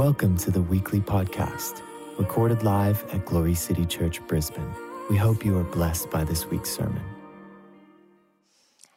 Welcome 0.00 0.38
to 0.38 0.50
the 0.50 0.62
weekly 0.62 1.00
podcast, 1.00 1.82
recorded 2.16 2.62
live 2.62 3.04
at 3.12 3.26
Glory 3.26 3.52
City 3.52 3.84
Church, 3.84 4.26
Brisbane. 4.26 4.74
We 5.10 5.16
hope 5.18 5.44
you 5.44 5.58
are 5.58 5.62
blessed 5.62 6.10
by 6.10 6.24
this 6.24 6.46
week's 6.46 6.70
sermon. 6.70 7.02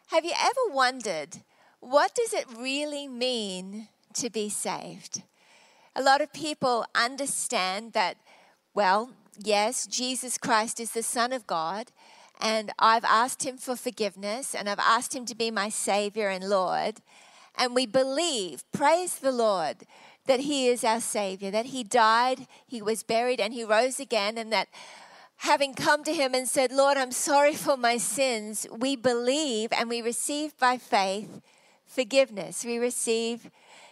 Have 0.07 0.23
you 0.23 0.31
ever 0.39 0.73
wondered 0.73 1.41
what 1.81 2.15
does 2.15 2.31
it 2.31 2.45
really 2.57 3.09
mean 3.09 3.89
to 4.13 4.29
be 4.29 4.47
saved? 4.47 5.23
A 5.93 6.01
lot 6.01 6.21
of 6.21 6.31
people 6.31 6.85
understand 6.95 7.91
that, 7.91 8.15
well, 8.73 9.09
yes, 9.37 9.85
Jesus 9.85 10.37
Christ 10.37 10.79
is 10.79 10.91
the 10.91 11.03
Son 11.03 11.33
of 11.33 11.45
God, 11.45 11.91
and 12.39 12.71
I've 12.79 13.03
asked 13.03 13.45
Him 13.45 13.57
for 13.57 13.75
forgiveness, 13.75 14.55
and 14.55 14.69
I've 14.69 14.79
asked 14.79 15.13
Him 15.13 15.25
to 15.25 15.35
be 15.35 15.51
my 15.51 15.67
Savior 15.67 16.29
and 16.29 16.47
Lord. 16.47 17.01
And 17.55 17.75
we 17.75 17.85
believe, 17.85 18.63
praise 18.71 19.15
the 19.15 19.31
Lord, 19.31 19.85
that 20.25 20.41
He 20.41 20.67
is 20.67 20.83
our 20.83 21.01
Savior, 21.01 21.51
that 21.51 21.67
He 21.67 21.83
died, 21.83 22.47
He 22.65 22.81
was 22.81 23.03
buried, 23.03 23.39
and 23.39 23.53
He 23.53 23.63
rose 23.63 23.99
again, 23.99 24.37
and 24.37 24.51
that 24.51 24.67
having 25.37 25.73
come 25.73 26.03
to 26.03 26.13
Him 26.13 26.33
and 26.33 26.47
said, 26.47 26.71
Lord, 26.71 26.97
I'm 26.97 27.11
sorry 27.11 27.53
for 27.53 27.77
my 27.77 27.97
sins, 27.97 28.65
we 28.71 28.95
believe 28.95 29.69
and 29.71 29.89
we 29.89 30.01
receive 30.01 30.57
by 30.57 30.77
faith 30.77 31.41
forgiveness. 31.85 32.65
We 32.65 32.77
receive 32.77 33.49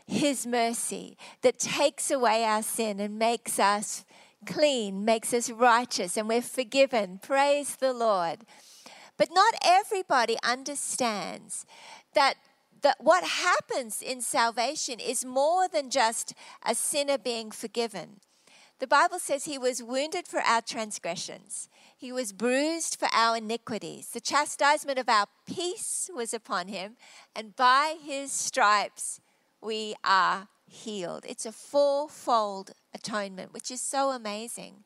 His 0.07 0.47
mercy 0.47 1.17
that 1.41 1.59
takes 1.59 2.09
away 2.09 2.43
our 2.43 2.63
sin 2.63 2.99
and 2.99 3.19
makes 3.19 3.59
us 3.59 4.05
clean, 4.45 5.05
makes 5.05 5.33
us 5.33 5.49
righteous, 5.49 6.17
and 6.17 6.27
we're 6.27 6.41
forgiven. 6.41 7.19
Praise 7.21 7.75
the 7.75 7.93
Lord. 7.93 8.39
But 9.17 9.29
not 9.31 9.53
everybody 9.63 10.37
understands 10.43 11.65
that 12.13 12.35
that 12.81 12.97
what 12.99 13.23
happens 13.23 14.01
in 14.01 14.21
salvation 14.21 14.99
is 14.99 15.23
more 15.25 15.67
than 15.67 15.89
just 15.89 16.33
a 16.65 16.75
sinner 16.75 17.17
being 17.17 17.51
forgiven. 17.51 18.19
The 18.79 18.87
Bible 18.87 19.19
says 19.19 19.45
he 19.45 19.59
was 19.59 19.83
wounded 19.83 20.27
for 20.27 20.39
our 20.39 20.61
transgressions. 20.61 21.69
He 21.95 22.11
was 22.11 22.33
bruised 22.33 22.97
for 22.99 23.07
our 23.13 23.37
iniquities. 23.37 24.09
The 24.09 24.19
chastisement 24.19 24.97
of 24.97 25.07
our 25.07 25.27
peace 25.45 26.09
was 26.11 26.33
upon 26.33 26.67
him, 26.67 26.97
and 27.35 27.55
by 27.55 27.97
his 28.01 28.31
stripes 28.31 29.21
we 29.61 29.93
are 30.03 30.47
healed. 30.65 31.25
It's 31.29 31.45
a 31.45 31.51
fourfold 31.51 32.71
atonement, 32.91 33.53
which 33.53 33.69
is 33.69 33.81
so 33.81 34.09
amazing. 34.09 34.83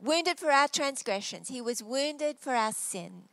Wounded 0.00 0.38
for 0.38 0.52
our 0.52 0.68
transgressions, 0.68 1.48
he 1.48 1.60
was 1.60 1.82
wounded 1.82 2.38
for 2.38 2.54
our 2.54 2.72
sin. 2.72 3.24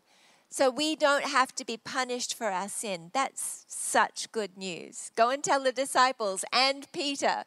So 0.52 0.70
we 0.70 0.98
don't 0.98 1.24
have 1.24 1.56
to 1.56 1.66
be 1.66 1.78
punished 1.78 2.38
for 2.38 2.48
our 2.48 2.68
sin. 2.68 3.10
That's 3.14 3.64
such 3.70 4.30
good 4.34 4.58
news. 4.58 5.10
Go 5.16 5.30
and 5.30 5.42
tell 5.42 5.64
the 5.64 5.72
disciples 5.72 6.44
and 6.52 6.92
Peter, 6.92 7.46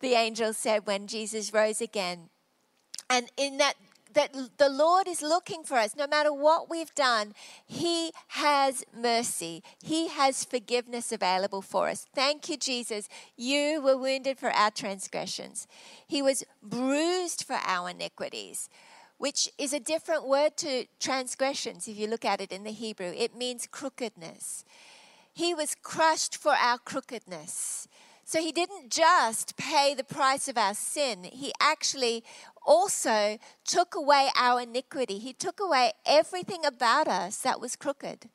the 0.00 0.14
angel 0.14 0.54
said 0.54 0.86
when 0.86 1.06
Jesus 1.06 1.52
rose 1.52 1.82
again. 1.82 2.30
And 3.10 3.30
in 3.36 3.58
that 3.58 3.74
that 4.14 4.34
the 4.58 4.68
Lord 4.68 5.06
is 5.06 5.22
looking 5.22 5.62
for 5.62 5.76
us. 5.76 5.94
No 5.94 6.06
matter 6.06 6.32
what 6.32 6.68
we've 6.68 6.92
done, 6.96 7.32
He 7.64 8.10
has 8.28 8.84
mercy. 8.96 9.62
He 9.84 10.08
has 10.08 10.42
forgiveness 10.42 11.12
available 11.12 11.62
for 11.62 11.88
us. 11.88 12.06
Thank 12.12 12.48
you, 12.48 12.56
Jesus. 12.56 13.08
You 13.36 13.80
were 13.80 13.96
wounded 13.96 14.38
for 14.38 14.50
our 14.50 14.72
transgressions, 14.72 15.68
He 16.06 16.22
was 16.22 16.42
bruised 16.62 17.44
for 17.44 17.58
our 17.64 17.90
iniquities 17.90 18.68
which 19.20 19.50
is 19.58 19.74
a 19.74 19.78
different 19.78 20.26
word 20.26 20.56
to 20.56 20.86
transgressions 20.98 21.86
if 21.86 21.98
you 21.98 22.06
look 22.06 22.24
at 22.24 22.40
it 22.40 22.50
in 22.50 22.64
the 22.64 22.70
Hebrew. 22.70 23.12
It 23.14 23.36
means 23.36 23.68
crookedness. 23.70 24.64
He 25.34 25.52
was 25.52 25.74
crushed 25.74 26.38
for 26.38 26.52
our 26.52 26.78
crookedness. 26.78 27.86
So 28.24 28.40
he 28.40 28.50
didn't 28.50 28.90
just 28.90 29.58
pay 29.58 29.92
the 29.94 30.04
price 30.04 30.48
of 30.48 30.56
our 30.56 30.72
sin, 30.72 31.24
he 31.24 31.52
actually 31.60 32.24
also 32.64 33.36
took 33.66 33.94
away 33.94 34.30
our 34.34 34.62
iniquity. 34.62 35.18
He 35.18 35.34
took 35.34 35.60
away 35.60 35.92
everything 36.06 36.64
about 36.64 37.06
us 37.06 37.42
that 37.42 37.60
was 37.60 37.76
crooked. 37.76 38.30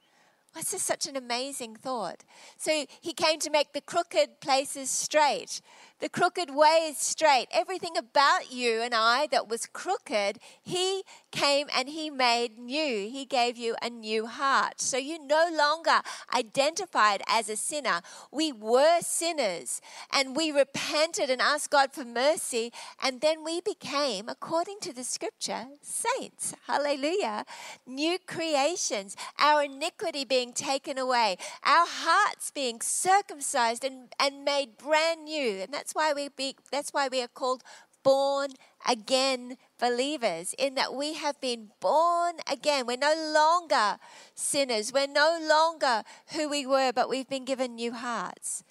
That's 0.53 0.71
just 0.71 0.85
such 0.85 1.07
an 1.07 1.17
amazing 1.17 1.77
thought. 1.77 2.23
So 2.57 2.85
he 3.01 3.11
came 3.11 3.39
to 3.39 3.49
make 3.49 3.73
the 3.73 3.81
crooked 3.81 4.39
places 4.39 4.91
straight 4.91 5.61
the 6.00 6.09
crooked 6.09 6.53
way 6.53 6.88
is 6.89 6.97
straight. 6.97 7.47
Everything 7.51 7.97
about 7.97 8.51
you 8.51 8.81
and 8.81 8.94
I 8.94 9.28
that 9.28 9.47
was 9.47 9.66
crooked, 9.66 10.39
He 10.61 11.03
came 11.31 11.67
and 11.75 11.89
He 11.89 12.09
made 12.09 12.57
new. 12.57 13.09
He 13.09 13.25
gave 13.25 13.57
you 13.57 13.75
a 13.81 13.89
new 13.89 14.25
heart. 14.25 14.81
So 14.81 14.97
you 14.97 15.25
no 15.25 15.50
longer 15.51 16.01
identified 16.35 17.23
as 17.28 17.50
a 17.50 17.55
sinner. 17.55 18.01
We 18.31 18.51
were 18.51 19.00
sinners 19.01 19.81
and 20.11 20.35
we 20.35 20.51
repented 20.51 21.29
and 21.29 21.41
asked 21.41 21.72
God 21.72 21.94
for 21.94 22.03
mercy. 22.03 22.72
And 23.01 23.22
then 23.22 23.44
we 23.44 23.61
became, 23.61 24.28
according 24.28 24.79
to 24.81 24.94
the 24.94 25.03
scripture, 25.03 25.67
saints. 25.81 26.53
Hallelujah. 26.67 27.45
New 27.88 28.17
creations, 28.28 29.16
our 29.39 29.63
iniquity 29.63 30.25
being 30.25 30.51
taken 30.51 30.97
away, 30.97 31.38
our 31.63 31.85
hearts 31.88 32.51
being 32.51 32.81
circumcised 32.81 33.85
and, 33.85 34.13
and 34.19 34.44
made 34.44 34.78
brand 34.78 35.23
new. 35.23 35.61
And 35.61 35.73
that's 35.73 35.84
that's 35.85 35.94
why 35.94 36.13
we 36.13 36.29
be, 36.29 36.56
that's 36.72 36.90
why 36.94 37.07
we 37.07 37.22
are 37.22 37.28
called 37.28 37.62
born 38.03 38.50
again 38.90 39.56
believers 39.79 40.56
in 40.57 40.73
that 40.73 40.96
we 40.96 41.13
have 41.13 41.40
been 41.40 41.69
born 41.79 42.38
again. 42.51 42.88
We're 42.88 42.97
no 42.97 43.13
longer 43.16 44.00
sinners. 44.34 44.91
We're 44.91 45.06
no 45.06 45.38
longer 45.40 46.01
who 46.34 46.50
we 46.50 46.66
were, 46.66 46.91
but 46.91 47.07
we've 47.07 47.29
been 47.29 47.46
given 47.46 47.75
new 47.75 47.91
hearts. 47.91 48.63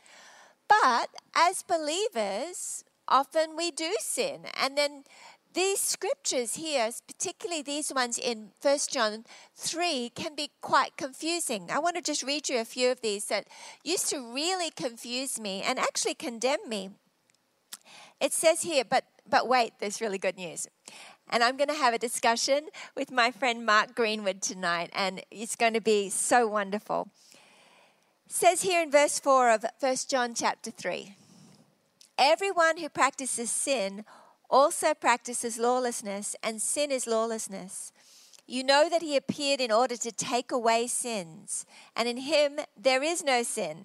But 0.67 1.11
as 1.37 1.63
believers, 1.63 2.83
often 3.07 3.55
we 3.57 3.71
do 3.71 3.95
sin. 4.01 4.47
And 4.61 4.77
then 4.77 5.05
these 5.53 5.79
scriptures 5.79 6.57
here, 6.57 6.91
particularly 7.07 7.63
these 7.63 7.95
ones 7.95 8.19
in 8.19 8.51
1 8.61 8.79
John 8.91 9.25
3, 9.55 10.11
can 10.17 10.35
be 10.35 10.51
quite 10.61 10.97
confusing. 10.97 11.69
I 11.71 11.79
want 11.79 11.95
to 11.95 12.03
just 12.03 12.25
read 12.25 12.49
you 12.49 12.59
a 12.59 12.65
few 12.65 12.91
of 12.91 13.03
these 13.03 13.27
that 13.27 13.47
used 13.85 14.11
to 14.11 14.35
really 14.35 14.71
confuse 14.71 15.39
me 15.39 15.63
and 15.63 15.79
actually 15.79 16.15
condemn 16.15 16.69
me. 16.69 16.91
It 18.25 18.33
says 18.33 18.63
here, 18.63 18.85
but, 18.89 19.05
but 19.29 19.47
wait, 19.47 19.75
there's 19.81 20.01
really 20.01 20.17
good 20.17 20.39
news. 20.39 20.67
And 21.29 21.45
I'm 21.45 21.59
going 21.59 21.69
to 21.69 21.75
have 21.75 21.93
a 21.93 21.99
discussion 21.99 22.69
with 22.97 23.13
my 23.13 23.31
friend 23.31 23.67
Mark 23.67 23.95
Greenwood 23.95 24.41
tonight, 24.41 24.89
and 24.95 25.21
it's 25.31 25.57
going 25.57 25.75
to 25.75 25.83
be 25.83 26.09
so 26.09 26.47
wonderful. 26.47 27.11
It 28.25 28.33
says 28.33 28.63
here 28.63 28.83
in 28.83 28.91
verse 28.91 29.21
4 29.21 29.51
of 29.51 29.67
1 29.79 29.97
John 30.09 30.33
chapter 30.33 30.71
3 30.71 31.15
Everyone 32.17 32.79
who 32.79 32.89
practices 32.89 33.51
sin 33.51 34.07
also 34.49 34.95
practices 34.95 35.59
lawlessness, 35.59 36.35
and 36.43 36.63
sin 36.63 36.91
is 36.91 37.07
lawlessness. 37.07 37.93
You 38.47 38.65
know 38.65 38.89
that 38.89 39.03
he 39.03 39.19
appeared 39.19 39.61
in 39.61 39.71
order 39.71 39.99
to 39.99 40.11
take 40.11 40.51
away 40.51 40.87
sins, 40.87 41.67
and 41.95 42.09
in 42.09 42.17
him 42.17 42.61
there 42.75 43.03
is 43.03 43.23
no 43.23 43.43
sin. 43.43 43.85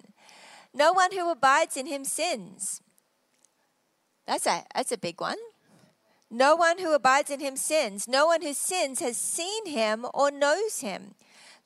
No 0.72 0.94
one 0.94 1.12
who 1.12 1.30
abides 1.30 1.76
in 1.76 1.84
him 1.84 2.06
sins. 2.06 2.80
That's 4.26 4.46
a, 4.46 4.64
that's 4.74 4.92
a 4.92 4.98
big 4.98 5.20
one. 5.20 5.38
No 6.30 6.54
one 6.54 6.78
who 6.78 6.94
abides 6.94 7.30
in 7.30 7.40
him 7.40 7.56
sins. 7.56 8.06
No 8.06 8.26
one 8.26 8.42
who 8.42 8.54
sins 8.54 9.00
has 9.00 9.16
seen 9.16 9.66
him 9.66 10.06
or 10.14 10.30
knows 10.30 10.80
him. 10.80 11.14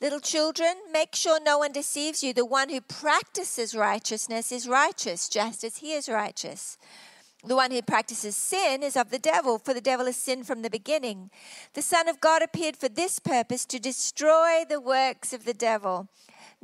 Little 0.01 0.21
children, 0.21 0.75
make 0.91 1.15
sure 1.15 1.39
no 1.41 1.59
one 1.59 1.73
deceives 1.73 2.23
you. 2.23 2.33
The 2.33 2.45
one 2.45 2.69
who 2.69 2.81
practices 2.81 3.75
righteousness 3.75 4.51
is 4.51 4.67
righteous, 4.69 5.29
just 5.29 5.65
as 5.65 5.79
he 5.79 5.93
is 5.93 6.09
righteous. 6.09 6.79
The 7.47 7.57
one 7.57 7.71
who 7.71 7.83
practices 7.83 8.37
sin 8.37 8.83
is 8.83 8.97
of 8.97 9.11
the 9.11 9.19
devil, 9.19 9.59
for 9.59 9.75
the 9.75 9.81
devil 9.83 10.07
has 10.07 10.17
sinned 10.17 10.47
from 10.47 10.63
the 10.63 10.71
beginning. 10.71 11.31
The 11.75 11.83
Son 11.83 12.09
of 12.09 12.21
God 12.21 12.43
appeared 12.43 12.77
for 12.77 12.89
this 12.89 13.19
purpose 13.19 13.67
to 13.67 13.79
destroy 13.79 14.65
the 14.67 14.81
works 14.81 15.35
of 15.35 15.45
the 15.45 15.53
devil. 15.53 16.09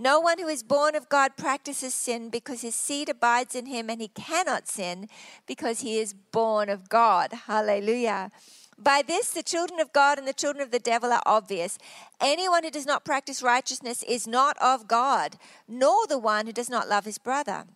No 0.00 0.18
one 0.18 0.38
who 0.38 0.48
is 0.48 0.62
born 0.62 0.94
of 0.94 1.10
God 1.10 1.36
practices 1.36 1.92
sin 1.92 2.30
because 2.30 2.62
his 2.62 2.74
seed 2.74 3.10
abides 3.10 3.54
in 3.54 3.66
him 3.66 3.90
and 3.90 4.00
he 4.00 4.08
cannot 4.08 4.66
sin 4.66 5.10
because 5.46 5.80
he 5.80 5.98
is 5.98 6.14
born 6.14 6.70
of 6.70 6.88
God. 6.88 7.34
Hallelujah. 7.46 8.30
By 8.78 9.02
this, 9.06 9.28
the 9.28 9.42
children 9.42 9.78
of 9.78 9.92
God 9.92 10.18
and 10.18 10.26
the 10.26 10.32
children 10.32 10.62
of 10.62 10.70
the 10.70 10.78
devil 10.78 11.12
are 11.12 11.22
obvious. 11.26 11.76
Anyone 12.18 12.64
who 12.64 12.70
does 12.70 12.86
not 12.86 13.04
practice 13.04 13.42
righteousness 13.42 14.02
is 14.04 14.26
not 14.26 14.56
of 14.56 14.88
God, 14.88 15.36
nor 15.68 16.06
the 16.06 16.18
one 16.18 16.46
who 16.46 16.52
does 16.54 16.70
not 16.70 16.88
love 16.88 17.04
his 17.04 17.18
brother. 17.18 17.66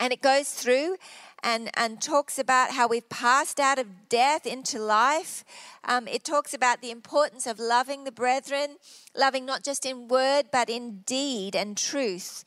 And 0.00 0.14
it 0.14 0.22
goes 0.22 0.48
through 0.48 0.96
and, 1.44 1.70
and 1.74 2.00
talks 2.00 2.38
about 2.38 2.70
how 2.70 2.88
we've 2.88 3.08
passed 3.08 3.60
out 3.60 3.78
of 3.78 4.08
death 4.08 4.46
into 4.46 4.78
life. 4.78 5.44
Um, 5.84 6.08
it 6.08 6.24
talks 6.24 6.54
about 6.54 6.80
the 6.80 6.90
importance 6.90 7.46
of 7.46 7.60
loving 7.60 8.04
the 8.04 8.12
brethren, 8.12 8.78
loving 9.14 9.44
not 9.44 9.62
just 9.62 9.84
in 9.84 10.08
word, 10.08 10.46
but 10.50 10.70
in 10.70 11.02
deed 11.06 11.54
and 11.54 11.76
truth. 11.76 12.44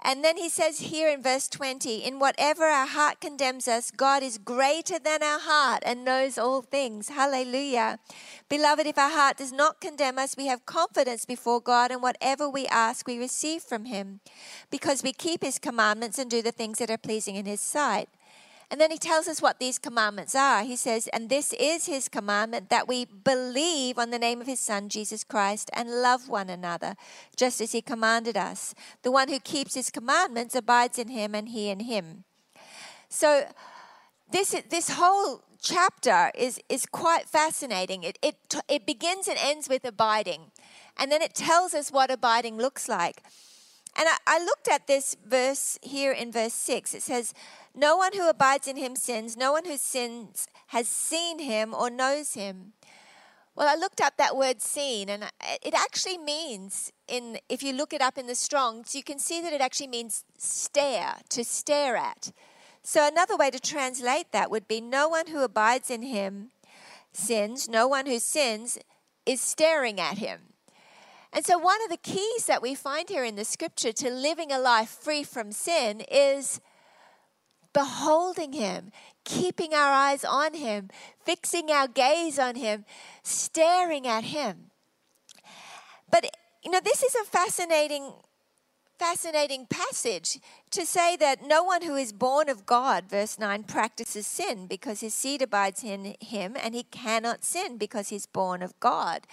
And 0.00 0.24
then 0.24 0.36
he 0.36 0.48
says 0.48 0.78
here 0.78 1.08
in 1.08 1.22
verse 1.22 1.48
20, 1.48 1.96
in 1.96 2.20
whatever 2.20 2.64
our 2.64 2.86
heart 2.86 3.20
condemns 3.20 3.66
us, 3.66 3.90
God 3.90 4.22
is 4.22 4.38
greater 4.38 4.98
than 5.00 5.24
our 5.24 5.40
heart 5.40 5.82
and 5.84 6.04
knows 6.04 6.38
all 6.38 6.62
things. 6.62 7.08
Hallelujah. 7.08 7.98
Beloved, 8.48 8.86
if 8.86 8.96
our 8.96 9.10
heart 9.10 9.38
does 9.38 9.52
not 9.52 9.80
condemn 9.80 10.18
us, 10.18 10.36
we 10.36 10.46
have 10.46 10.66
confidence 10.66 11.24
before 11.24 11.60
God, 11.60 11.90
and 11.90 12.00
whatever 12.00 12.48
we 12.48 12.66
ask, 12.68 13.08
we 13.08 13.18
receive 13.18 13.62
from 13.62 13.86
him, 13.86 14.20
because 14.70 15.02
we 15.02 15.12
keep 15.12 15.42
his 15.42 15.58
commandments 15.58 16.18
and 16.18 16.30
do 16.30 16.42
the 16.42 16.52
things 16.52 16.78
that 16.78 16.90
are 16.90 16.98
pleasing 16.98 17.34
in 17.34 17.46
his 17.46 17.60
sight. 17.60 18.08
And 18.70 18.78
then 18.80 18.90
he 18.90 18.98
tells 18.98 19.28
us 19.28 19.40
what 19.40 19.58
these 19.58 19.78
commandments 19.78 20.34
are. 20.34 20.62
He 20.62 20.76
says, 20.76 21.08
And 21.08 21.30
this 21.30 21.54
is 21.54 21.86
his 21.86 22.08
commandment 22.08 22.68
that 22.68 22.86
we 22.86 23.06
believe 23.06 23.98
on 23.98 24.10
the 24.10 24.18
name 24.18 24.42
of 24.42 24.46
his 24.46 24.60
Son, 24.60 24.90
Jesus 24.90 25.24
Christ, 25.24 25.70
and 25.72 26.02
love 26.02 26.28
one 26.28 26.50
another, 26.50 26.94
just 27.34 27.62
as 27.62 27.72
he 27.72 27.80
commanded 27.80 28.36
us. 28.36 28.74
The 29.02 29.10
one 29.10 29.28
who 29.28 29.40
keeps 29.40 29.74
his 29.74 29.90
commandments 29.90 30.54
abides 30.54 30.98
in 30.98 31.08
him, 31.08 31.34
and 31.34 31.48
he 31.48 31.70
in 31.70 31.80
him. 31.80 32.24
So, 33.08 33.46
this, 34.30 34.54
this 34.68 34.90
whole 34.90 35.44
chapter 35.62 36.30
is, 36.34 36.60
is 36.68 36.84
quite 36.84 37.26
fascinating. 37.26 38.02
It, 38.02 38.18
it, 38.20 38.36
it 38.68 38.84
begins 38.84 39.28
and 39.28 39.38
ends 39.40 39.70
with 39.70 39.86
abiding, 39.86 40.50
and 40.98 41.10
then 41.10 41.22
it 41.22 41.34
tells 41.34 41.72
us 41.72 41.90
what 41.90 42.10
abiding 42.10 42.58
looks 42.58 42.86
like. 42.86 43.22
And 43.96 44.06
I, 44.08 44.16
I 44.26 44.44
looked 44.44 44.68
at 44.68 44.86
this 44.86 45.16
verse 45.26 45.78
here 45.82 46.12
in 46.12 46.30
verse 46.30 46.52
6. 46.54 46.94
It 46.94 47.02
says, 47.02 47.34
no 47.78 47.96
one 47.96 48.12
who 48.12 48.28
abides 48.28 48.66
in 48.66 48.76
him 48.76 48.96
sins. 48.96 49.36
No 49.36 49.52
one 49.52 49.64
who 49.64 49.76
sins 49.76 50.48
has 50.68 50.88
seen 50.88 51.38
him 51.38 51.72
or 51.72 51.88
knows 51.88 52.34
him. 52.34 52.72
Well, 53.54 53.68
I 53.68 53.74
looked 53.74 54.00
up 54.00 54.16
that 54.16 54.36
word 54.36 54.60
seen, 54.60 55.08
and 55.08 55.24
it 55.62 55.74
actually 55.74 56.18
means, 56.18 56.92
in 57.08 57.38
if 57.48 57.62
you 57.62 57.72
look 57.72 57.92
it 57.92 58.00
up 58.00 58.16
in 58.16 58.26
the 58.26 58.34
Strongs, 58.34 58.94
you 58.94 59.02
can 59.02 59.18
see 59.18 59.40
that 59.40 59.52
it 59.52 59.60
actually 59.60 59.88
means 59.88 60.24
stare, 60.36 61.16
to 61.30 61.44
stare 61.44 61.96
at. 61.96 62.30
So 62.82 63.06
another 63.06 63.36
way 63.36 63.50
to 63.50 63.58
translate 63.58 64.30
that 64.32 64.50
would 64.50 64.68
be 64.68 64.80
no 64.80 65.08
one 65.08 65.28
who 65.28 65.42
abides 65.42 65.90
in 65.90 66.02
him 66.02 66.50
sins, 67.12 67.68
no 67.68 67.88
one 67.88 68.06
who 68.06 68.18
sins 68.18 68.78
is 69.26 69.40
staring 69.40 70.00
at 70.00 70.18
him. 70.18 70.40
And 71.32 71.44
so, 71.44 71.58
one 71.58 71.82
of 71.82 71.90
the 71.90 71.96
keys 71.96 72.46
that 72.46 72.62
we 72.62 72.74
find 72.74 73.08
here 73.08 73.24
in 73.24 73.36
the 73.36 73.44
scripture 73.44 73.92
to 73.92 74.10
living 74.10 74.50
a 74.50 74.58
life 74.58 74.88
free 74.88 75.22
from 75.22 75.52
sin 75.52 76.00
is 76.10 76.60
beholding 77.72 78.52
Him, 78.52 78.92
keeping 79.24 79.74
our 79.74 79.92
eyes 79.92 80.24
on 80.24 80.54
Him, 80.54 80.90
fixing 81.24 81.70
our 81.70 81.88
gaze 81.88 82.38
on 82.38 82.56
Him, 82.56 82.84
staring 83.22 84.06
at 84.06 84.24
Him. 84.24 84.70
But, 86.10 86.26
you 86.64 86.70
know, 86.70 86.80
this 86.82 87.02
is 87.02 87.14
a 87.14 87.24
fascinating, 87.24 88.12
fascinating 88.98 89.66
passage 89.66 90.38
to 90.70 90.86
say 90.86 91.16
that 91.16 91.46
no 91.46 91.62
one 91.62 91.82
who 91.82 91.96
is 91.96 92.12
born 92.12 92.48
of 92.48 92.66
God, 92.66 93.04
verse 93.08 93.38
9, 93.38 93.64
practices 93.64 94.26
sin 94.26 94.66
because 94.66 95.00
his 95.00 95.14
seed 95.14 95.42
abides 95.42 95.84
in 95.84 96.16
him 96.20 96.56
and 96.60 96.74
he 96.74 96.84
cannot 96.84 97.44
sin 97.44 97.76
because 97.76 98.08
he's 98.08 98.26
born 98.26 98.62
of 98.62 98.78
God 98.80 99.26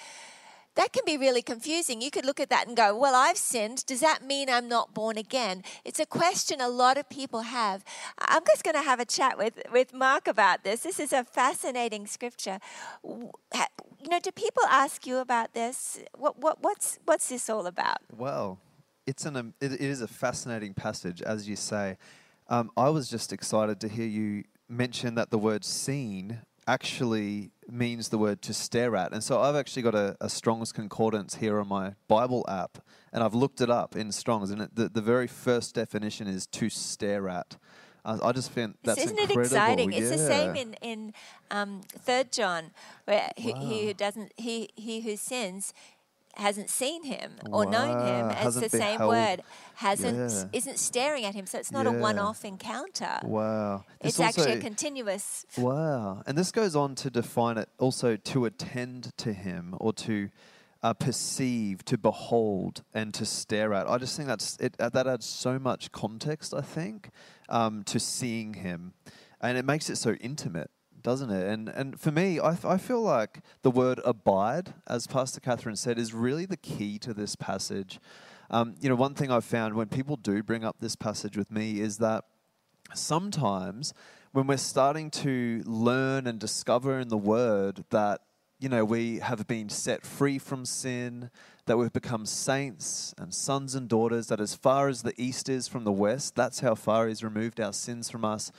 that 0.76 0.94
can 0.94 1.04
be 1.06 1.18
really 1.18 1.42
confusing. 1.42 2.02
You 2.02 2.12
could 2.12 2.26
look 2.26 2.40
at 2.40 2.50
that 2.50 2.68
and 2.68 2.76
go, 2.76 2.96
Well, 2.98 3.16
I've 3.16 3.38
sinned. 3.38 3.86
Does 3.86 4.02
that 4.02 4.24
mean 4.24 4.50
I'm 4.50 4.68
not 4.68 4.94
born 4.94 5.18
again? 5.18 5.64
It's 5.84 6.00
a 6.00 6.06
question 6.06 6.62
a 6.62 6.70
lot 6.70 6.98
of 6.98 7.10
people 7.10 7.42
have. 7.42 7.84
I'm 8.20 8.44
just 8.46 8.64
going 8.64 8.76
to 8.76 8.82
have 8.82 9.00
a 9.00 9.06
chat 9.06 9.38
with, 9.38 9.62
with 9.72 9.94
Mark 9.94 10.28
about 10.28 10.64
this. 10.64 10.82
This 10.82 11.00
is 11.00 11.14
a 11.14 11.24
fascinating 11.24 12.08
scripture. 12.08 12.60
You 13.04 14.10
know, 14.10 14.20
do 14.20 14.32
people 14.32 14.64
ask 14.70 15.08
you 15.08 15.18
about 15.18 15.54
this? 15.54 16.00
What, 16.18 16.40
what, 16.40 16.62
what's, 16.62 17.00
what's 17.06 17.30
this 17.30 17.50
all 17.50 17.66
about? 17.66 17.98
Well, 18.16 18.60
it's 19.08 19.26
an, 19.26 19.54
it, 19.62 19.74
it 19.74 19.82
is 19.82 20.02
a 20.02 20.08
fascinating 20.08 20.74
passage, 20.74 21.22
as 21.22 21.48
you 21.48 21.56
say. 21.56 21.98
Um, 22.48 22.70
I 22.78 22.90
was 22.90 23.10
just 23.10 23.34
excited 23.34 23.80
to 23.82 23.88
hear 23.88 24.06
you 24.06 24.44
mention 24.70 25.16
that 25.16 25.32
the 25.32 25.38
word 25.38 25.64
seen 25.64 26.42
actually 26.68 27.52
means 27.70 28.10
the 28.10 28.18
word 28.18 28.42
to 28.44 28.54
stare 28.54 28.96
at. 28.96 29.12
And 29.12 29.24
so 29.24 29.42
I've 29.42 29.56
actually 29.56 29.84
got 29.84 29.96
a, 29.96 30.16
a 30.22 30.30
Strong's 30.30 30.72
Concordance 30.72 31.36
here 31.36 31.60
on 31.60 31.68
my 31.68 31.94
Bible 32.08 32.46
app, 32.48 32.80
and 33.14 33.24
I've 33.24 33.34
looked 33.34 33.62
it 33.62 33.70
up 33.70 33.96
in 33.96 34.12
Strong's, 34.12 34.52
and 34.52 34.62
it, 34.62 34.76
the, 34.76 34.90
the 34.90 35.02
very 35.02 35.28
first 35.28 35.76
definition 35.76 36.28
is 36.28 36.48
to 36.48 36.70
stare 36.70 37.30
at. 37.30 37.58
I, 38.06 38.32
just 38.34 38.52
think 38.52 38.78
that's 38.84 39.00
Isn't 39.00 39.18
incredible. 39.18 39.42
it 39.42 39.46
exciting? 39.46 39.92
Yeah. 39.92 40.00
It's 40.00 40.10
the 40.12 40.18
same 40.18 40.56
in 40.56 40.74
in 40.82 41.14
um, 41.50 41.82
Third 41.90 42.32
John, 42.32 42.72
where 43.06 43.18
wow. 43.18 43.32
he, 43.36 43.54
he, 43.54 43.88
who 43.88 43.94
doesn't 43.94 44.32
he 44.38 44.70
he 44.76 45.02
who 45.02 45.16
sins 45.16 45.74
hasn't 46.38 46.70
seen 46.70 47.04
him 47.04 47.34
or 47.52 47.66
wow. 47.66 47.72
known 47.72 48.08
him. 48.08 48.30
as 48.30 48.56
the 48.56 48.70
same 48.70 49.00
word. 49.00 49.42
Hasn't 49.76 50.18
yeah. 50.18 50.58
isn't 50.58 50.80
staring 50.80 51.26
at 51.26 51.36
him. 51.36 51.46
So 51.46 51.58
it's 51.58 51.72
not 51.72 51.86
yeah. 51.86 51.94
a 51.94 52.00
one-off 52.00 52.46
encounter. 52.46 53.20
Wow. 53.24 53.84
It's 54.02 54.20
actually 54.20 54.54
a 54.54 54.60
continuous. 54.60 55.46
Wow. 55.58 56.24
And 56.26 56.38
this 56.38 56.52
goes 56.52 56.76
on 56.76 56.96
to 56.96 57.10
define 57.10 57.58
it 57.58 57.70
also 57.78 58.16
to 58.16 58.46
attend 58.46 59.12
to 59.18 59.34
him 59.34 59.76
or 59.80 59.94
to 59.94 60.30
uh, 60.86 60.94
perceive, 60.94 61.84
to 61.86 61.98
behold, 61.98 62.84
and 62.94 63.14
to 63.16 63.26
stare 63.26 63.74
at. 63.74 63.90
I 63.90 63.98
just 63.98 64.16
think 64.16 64.28
that's 64.28 64.56
it. 64.58 64.76
Uh, 64.80 64.90
that 64.90 65.08
adds 65.08 65.26
so 65.26 65.58
much 65.58 65.92
context. 65.92 66.54
I 66.54 66.62
think 66.62 67.10
um, 67.50 67.84
to 67.86 68.00
seeing 68.00 68.54
him, 68.54 68.94
and 69.42 69.58
it 69.58 69.66
makes 69.66 69.90
it 69.90 69.96
so 69.96 70.12
intimate 70.22 70.70
doesn't 71.06 71.30
it? 71.30 71.48
And 71.48 71.70
and 71.70 72.00
for 72.00 72.12
me, 72.12 72.40
I, 72.40 72.58
I 72.66 72.78
feel 72.78 73.00
like 73.00 73.42
the 73.62 73.70
word 73.70 74.02
abide, 74.04 74.74
as 74.88 75.06
Pastor 75.06 75.40
Catherine 75.40 75.76
said, 75.76 76.00
is 76.00 76.14
really 76.16 76.48
the 76.48 76.58
key 76.58 76.98
to 77.00 77.14
this 77.14 77.36
passage. 77.36 78.00
Um, 78.50 78.74
you 78.82 78.90
know, 78.90 78.96
one 78.96 79.14
thing 79.14 79.32
I've 79.32 79.46
found 79.46 79.76
when 79.76 79.88
people 79.88 80.18
do 80.18 80.42
bring 80.42 80.66
up 80.66 80.78
this 80.80 80.96
passage 80.96 81.38
with 81.38 81.52
me 81.52 81.80
is 81.80 82.00
that 82.00 82.26
sometimes 82.96 83.94
when 84.32 84.48
we're 84.48 84.58
starting 84.58 85.12
to 85.12 85.62
learn 85.66 86.26
and 86.26 86.40
discover 86.40 87.00
in 87.00 87.10
the 87.10 87.18
Word 87.18 87.86
that 87.92 88.22
you 88.60 88.68
know 88.68 88.84
we 88.84 89.20
have 89.20 89.46
been 89.46 89.70
set 89.70 90.04
free 90.08 90.40
from 90.40 90.66
sin, 90.66 91.30
that 91.68 91.78
we've 91.78 91.94
become 91.94 92.26
saints 92.26 93.14
and 93.20 93.32
sons 93.32 93.76
and 93.76 93.88
daughters, 93.88 94.26
that 94.28 94.40
as 94.40 94.56
far 94.56 94.88
as 94.88 95.04
the 95.04 95.14
east 95.22 95.50
is 95.50 95.68
from 95.68 95.84
the 95.84 95.92
west, 95.92 96.34
that's 96.34 96.62
how 96.62 96.74
far 96.74 97.08
He's 97.08 97.24
removed 97.24 97.62
our 97.62 97.74
sins 97.74 98.10
from 98.10 98.26
us 98.26 98.52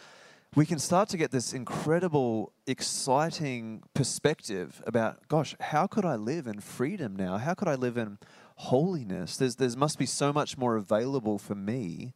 we 0.57 0.65
can 0.65 0.79
start 0.79 1.11
to 1.11 1.19
get 1.19 1.31
this 1.31 1.53
incredible, 1.53 2.51
exciting 2.67 3.83
perspective 3.93 4.83
about, 4.87 5.29
gosh, 5.29 5.55
how 5.61 5.87
could 5.87 6.07
I 6.07 6.17
live 6.17 6.47
in 6.47 6.61
freedom 6.61 7.15
now? 7.15 7.37
How 7.37 7.53
could 7.53 7.69
I 7.69 7.75
live 7.75 7.99
in 7.99 8.19
holiness? 8.57 9.37
There's, 9.37 9.57
there 9.57 9.69
must 9.77 9.99
be 9.99 10.07
so 10.07 10.33
much 10.33 10.57
more 10.57 10.77
available 10.77 11.39
for 11.39 11.55
me. 11.55 12.15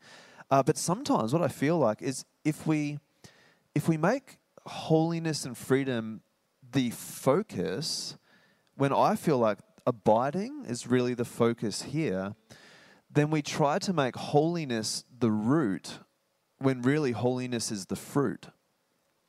Uh, 0.51 0.63
but 0.63 0.79
sometimes 0.79 1.35
what 1.35 1.43
I 1.43 1.49
feel 1.49 1.77
like 1.77 2.01
is 2.01 2.25
if 2.43 2.67
we, 2.67 2.99
if 3.75 3.87
we 3.87 3.99
make 3.99 4.39
holiness 4.65 5.45
and 5.45 5.57
freedom 5.57 6.23
the 6.73 6.91
focus, 6.91 8.17
when 8.75 8.91
I 8.91 9.17
feel 9.17 9.37
like 9.37 9.59
abiding 9.87 10.65
is 10.67 10.87
really 10.87 11.13
the 11.13 11.27
focus 11.27 11.83
here, 11.83 12.35
then 13.11 13.29
we 13.29 13.43
try 13.43 13.79
to 13.81 13.93
make 13.93 14.17
holiness 14.17 15.05
the 15.19 15.31
root 15.31 15.99
when 16.61 16.83
really 16.83 17.13
holiness 17.13 17.71
is 17.71 17.87
the 17.87 17.97
fruit. 17.97 18.49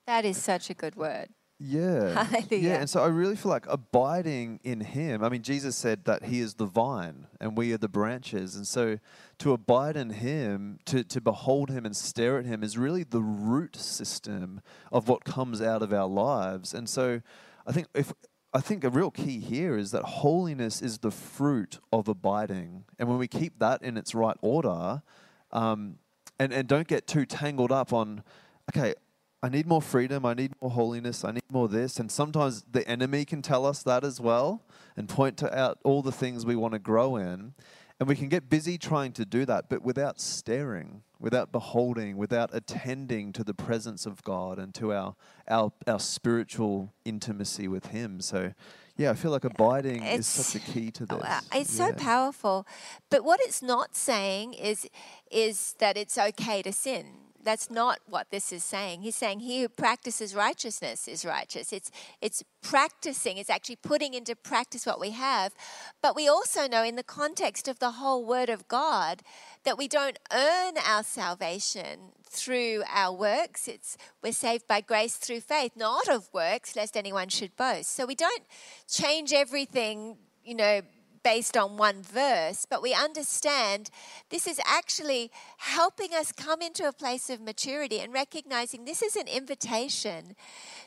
That 0.05 0.25
is 0.25 0.37
such 0.37 0.69
a 0.69 0.73
good 0.73 0.95
word. 0.95 1.29
Yeah. 1.63 2.23
Hallelujah. 2.23 2.69
Yeah, 2.69 2.75
and 2.79 2.89
so 2.89 3.03
I 3.03 3.07
really 3.07 3.35
feel 3.35 3.51
like 3.51 3.67
abiding 3.67 4.59
in 4.63 4.81
Him. 4.81 5.23
I 5.23 5.29
mean, 5.29 5.43
Jesus 5.43 5.75
said 5.75 6.05
that 6.05 6.23
He 6.23 6.39
is 6.39 6.55
the 6.55 6.65
vine 6.65 7.27
and 7.39 7.55
we 7.55 7.71
are 7.71 7.77
the 7.77 7.87
branches. 7.87 8.55
And 8.55 8.67
so 8.67 8.97
to 9.39 9.53
abide 9.53 9.95
in 9.95 10.09
Him, 10.09 10.79
to, 10.85 11.03
to 11.03 11.21
behold 11.21 11.69
Him 11.69 11.85
and 11.85 11.95
stare 11.95 12.39
at 12.39 12.45
Him, 12.45 12.63
is 12.63 12.77
really 12.77 13.03
the 13.03 13.21
root 13.21 13.75
system 13.75 14.61
of 14.91 15.07
what 15.07 15.23
comes 15.23 15.61
out 15.61 15.83
of 15.83 15.93
our 15.93 16.07
lives. 16.07 16.73
And 16.73 16.89
so 16.89 17.21
I 17.65 17.71
think 17.71 17.87
if. 17.93 18.13
I 18.53 18.59
think 18.59 18.83
a 18.83 18.89
real 18.89 19.11
key 19.11 19.39
here 19.39 19.77
is 19.77 19.91
that 19.91 20.03
holiness 20.03 20.81
is 20.81 20.97
the 20.97 21.09
fruit 21.09 21.79
of 21.93 22.09
abiding. 22.09 22.83
And 22.99 23.07
when 23.07 23.17
we 23.17 23.29
keep 23.29 23.59
that 23.59 23.81
in 23.81 23.95
its 23.95 24.13
right 24.13 24.35
order, 24.41 25.03
um, 25.51 25.99
and, 26.41 26.51
and 26.51 26.67
don't 26.67 26.87
get 26.87 27.05
too 27.05 27.23
tangled 27.23 27.71
up 27.71 27.93
on, 27.93 28.23
okay, 28.71 28.95
I 29.43 29.49
need 29.49 29.67
more 29.67 29.81
freedom, 29.81 30.25
I 30.25 30.33
need 30.33 30.53
more 30.59 30.71
holiness, 30.71 31.23
I 31.23 31.33
need 31.33 31.43
more 31.51 31.67
this. 31.67 31.99
And 31.99 32.11
sometimes 32.11 32.63
the 32.71 32.87
enemy 32.87 33.25
can 33.25 33.43
tell 33.43 33.63
us 33.63 33.83
that 33.83 34.03
as 34.03 34.19
well 34.19 34.63
and 34.97 35.07
point 35.07 35.37
to 35.37 35.55
out 35.55 35.77
all 35.83 36.01
the 36.01 36.11
things 36.11 36.43
we 36.43 36.55
want 36.55 36.73
to 36.73 36.79
grow 36.79 37.15
in. 37.15 37.53
And 37.99 38.09
we 38.09 38.15
can 38.15 38.27
get 38.27 38.49
busy 38.49 38.79
trying 38.79 39.11
to 39.13 39.25
do 39.25 39.45
that, 39.45 39.69
but 39.69 39.83
without 39.83 40.19
staring, 40.19 41.03
without 41.19 41.51
beholding, 41.51 42.17
without 42.17 42.49
attending 42.53 43.31
to 43.33 43.43
the 43.43 43.53
presence 43.53 44.07
of 44.07 44.23
God 44.23 44.57
and 44.57 44.73
to 44.73 44.93
our, 44.93 45.15
our, 45.47 45.71
our 45.85 45.99
spiritual 45.99 46.91
intimacy 47.05 47.67
with 47.67 47.87
Him. 47.87 48.19
So, 48.19 48.53
yeah, 49.01 49.11
I 49.11 49.15
feel 49.15 49.31
like 49.31 49.43
abiding 49.43 50.03
it's, 50.03 50.19
is 50.19 50.45
such 50.45 50.61
a 50.61 50.71
key 50.71 50.91
to 50.91 51.07
oh, 51.09 51.17
this. 51.17 51.41
It's 51.53 51.79
yeah. 51.79 51.87
so 51.87 51.93
powerful. 51.93 52.67
But 53.09 53.23
what 53.23 53.39
it's 53.41 53.61
not 53.61 53.95
saying 53.95 54.53
is 54.53 54.87
is 55.31 55.75
that 55.79 55.97
it's 55.97 56.17
okay 56.17 56.61
to 56.61 56.71
sin. 56.71 57.05
That's 57.43 57.69
not 57.69 57.99
what 58.07 58.29
this 58.31 58.51
is 58.51 58.63
saying. 58.63 59.01
He's 59.01 59.15
saying 59.15 59.41
he 59.41 59.61
who 59.61 59.69
practices 59.69 60.35
righteousness 60.35 61.07
is 61.07 61.25
righteous. 61.25 61.73
It's 61.73 61.91
it's 62.21 62.43
practicing, 62.61 63.37
it's 63.37 63.49
actually 63.49 63.77
putting 63.77 64.13
into 64.13 64.35
practice 64.35 64.85
what 64.85 64.99
we 64.99 65.11
have. 65.11 65.53
But 66.01 66.15
we 66.15 66.27
also 66.27 66.67
know 66.67 66.83
in 66.83 66.95
the 66.95 67.03
context 67.03 67.67
of 67.67 67.79
the 67.79 67.91
whole 67.91 68.25
word 68.25 68.49
of 68.49 68.67
God 68.67 69.21
that 69.63 69.77
we 69.77 69.87
don't 69.87 70.19
earn 70.31 70.73
our 70.85 71.03
salvation 71.03 72.11
through 72.29 72.83
our 72.87 73.13
works. 73.13 73.67
It's 73.67 73.97
we're 74.23 74.33
saved 74.33 74.67
by 74.67 74.81
grace 74.81 75.15
through 75.15 75.41
faith, 75.41 75.73
not 75.75 76.07
of 76.07 76.29
works, 76.33 76.75
lest 76.75 76.95
anyone 76.95 77.29
should 77.29 77.55
boast. 77.57 77.95
So 77.95 78.05
we 78.05 78.15
don't 78.15 78.43
change 78.87 79.33
everything, 79.33 80.17
you 80.43 80.55
know, 80.55 80.81
based 81.23 81.55
on 81.55 81.77
one 81.77 82.01
verse, 82.01 82.65
but 82.69 82.81
we 82.81 82.93
understand 82.93 83.89
this 84.29 84.47
is 84.47 84.59
actually 84.65 85.31
helping 85.57 86.13
us 86.13 86.31
come 86.31 86.61
into 86.61 86.87
a 86.87 86.93
place 86.93 87.29
of 87.29 87.41
maturity 87.41 87.99
and 87.99 88.13
recognizing 88.13 88.85
this 88.85 89.01
is 89.01 89.15
an 89.15 89.27
invitation 89.27 90.35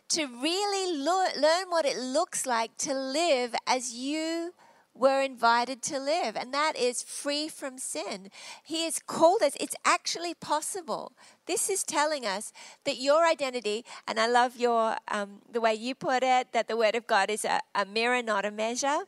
to 0.08 0.26
really 0.26 0.96
lo- 0.96 1.40
learn 1.40 1.66
what 1.68 1.84
it 1.84 1.98
looks 1.98 2.46
like 2.46 2.76
to 2.78 2.94
live 2.94 3.54
as 3.66 3.94
you 3.94 4.52
were 4.94 5.20
invited 5.20 5.82
to 5.82 5.98
live, 5.98 6.36
and 6.36 6.54
that 6.54 6.76
is 6.76 7.02
free 7.02 7.48
from 7.48 7.78
sin. 7.78 8.30
He 8.62 8.84
has 8.84 9.00
called 9.00 9.42
us, 9.42 9.56
it's 9.58 9.74
actually 9.84 10.34
possible. 10.34 11.12
This 11.46 11.68
is 11.68 11.82
telling 11.82 12.24
us 12.24 12.52
that 12.84 12.98
your 12.98 13.26
identity, 13.26 13.84
and 14.06 14.20
I 14.20 14.28
love 14.28 14.56
your 14.56 14.96
um, 15.08 15.40
the 15.50 15.60
way 15.60 15.74
you 15.74 15.96
put 15.96 16.22
it, 16.22 16.52
that 16.52 16.68
the 16.68 16.76
Word 16.76 16.94
of 16.94 17.08
God 17.08 17.28
is 17.28 17.44
a, 17.44 17.60
a 17.74 17.84
mirror, 17.84 18.22
not 18.22 18.44
a 18.44 18.52
measure. 18.52 19.00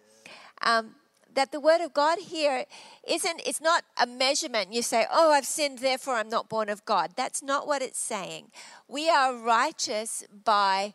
Um, 0.62 0.96
that 1.36 1.52
the 1.52 1.60
word 1.60 1.80
of 1.80 1.94
God 1.94 2.18
here 2.18 2.64
isn't, 3.06 3.42
it's 3.46 3.60
not 3.60 3.84
a 3.96 4.06
measurement. 4.06 4.72
You 4.72 4.82
say, 4.82 5.06
oh, 5.12 5.30
I've 5.30 5.46
sinned, 5.46 5.78
therefore 5.78 6.14
I'm 6.14 6.28
not 6.28 6.48
born 6.48 6.68
of 6.68 6.84
God. 6.84 7.12
That's 7.16 7.42
not 7.42 7.66
what 7.66 7.82
it's 7.82 8.00
saying. 8.00 8.50
We 8.88 9.08
are 9.08 9.36
righteous 9.36 10.24
by 10.44 10.94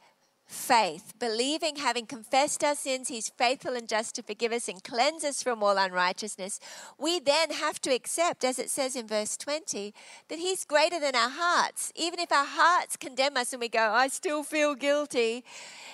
faith, 0.51 1.13
believing, 1.17 1.77
having 1.77 2.05
confessed 2.05 2.63
our 2.63 2.75
sins, 2.75 3.07
He's 3.07 3.29
faithful 3.29 3.75
and 3.75 3.87
just 3.87 4.15
to 4.15 4.23
forgive 4.23 4.51
us 4.51 4.67
and 4.67 4.83
cleanse 4.83 5.23
us 5.23 5.41
from 5.41 5.63
all 5.63 5.77
unrighteousness. 5.77 6.59
We 6.97 7.19
then 7.19 7.51
have 7.51 7.79
to 7.81 7.93
accept, 7.93 8.43
as 8.43 8.59
it 8.59 8.69
says 8.69 8.95
in 8.95 9.07
verse 9.07 9.37
20, 9.37 9.93
that 10.29 10.39
He's 10.39 10.65
greater 10.65 10.99
than 10.99 11.15
our 11.15 11.29
hearts. 11.29 11.91
Even 11.95 12.19
if 12.19 12.31
our 12.31 12.45
hearts 12.45 12.97
condemn 12.97 13.37
us 13.37 13.53
and 13.53 13.59
we 13.59 13.69
go, 13.69 13.91
I 13.91 14.07
still 14.09 14.43
feel 14.43 14.75
guilty, 14.75 15.43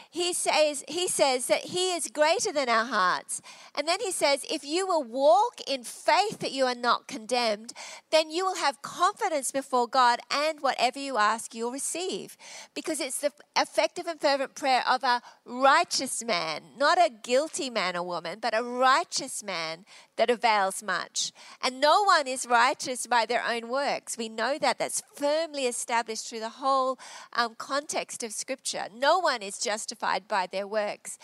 he 0.10 0.34
says, 0.34 0.84
he 0.88 1.08
says 1.08 1.48
that 1.48 1.66
he 1.66 1.94
is 1.94 2.08
greater 2.08 2.52
than 2.52 2.70
our 2.70 2.86
hearts. 2.86 3.42
And 3.76 3.88
then 3.88 4.00
he 4.00 4.12
says, 4.12 4.46
if 4.50 4.64
you 4.64 4.88
will 4.88 5.04
walk 5.04 5.62
in 5.68 5.84
faith 5.84 6.40
that 6.40 6.52
you 6.52 6.66
are 6.66 6.76
not 6.76 7.08
condemned, 7.08 7.74
then 8.10 8.32
you 8.32 8.46
will 8.46 8.56
have 8.56 8.82
confidence 8.82 9.52
before 9.52 9.88
God, 9.88 10.20
and 10.32 10.62
whatever 10.62 10.98
you 10.98 11.18
ask, 11.18 11.54
you'll 11.54 11.72
receive. 11.72 12.38
Because 12.74 13.00
it's 13.00 13.20
the 13.20 13.32
effective 13.56 14.08
and 14.08 14.20
fervent 14.20 14.47
prayer 14.48 14.84
of 14.88 15.04
a 15.04 15.22
righteous 15.46 16.24
man, 16.24 16.62
not 16.78 16.98
a 16.98 17.10
guilty 17.10 17.70
man 17.70 17.96
or 17.96 18.04
woman, 18.04 18.40
but 18.42 18.58
a 18.58 18.64
righteous 18.64 19.44
man 19.44 19.86
that 20.16 20.30
avails 20.30 20.82
much. 20.82 21.32
And 21.62 21.80
no 21.80 22.04
one 22.04 22.28
is 22.28 22.46
righteous 22.46 23.08
by 23.08 23.26
their 23.26 23.44
own 23.44 23.70
works. 23.70 24.18
We 24.18 24.30
know 24.30 24.58
that. 24.60 24.78
That's 24.78 25.02
firmly 25.16 25.66
established 25.66 26.30
through 26.30 26.42
the 26.42 26.50
whole 26.50 27.00
um, 27.34 27.56
context 27.58 28.24
of 28.24 28.32
Scripture. 28.32 28.86
No 28.94 29.20
one 29.20 29.42
is 29.42 29.58
justified 29.58 30.28
by 30.28 30.48
their 30.48 30.68
works. 30.68 31.18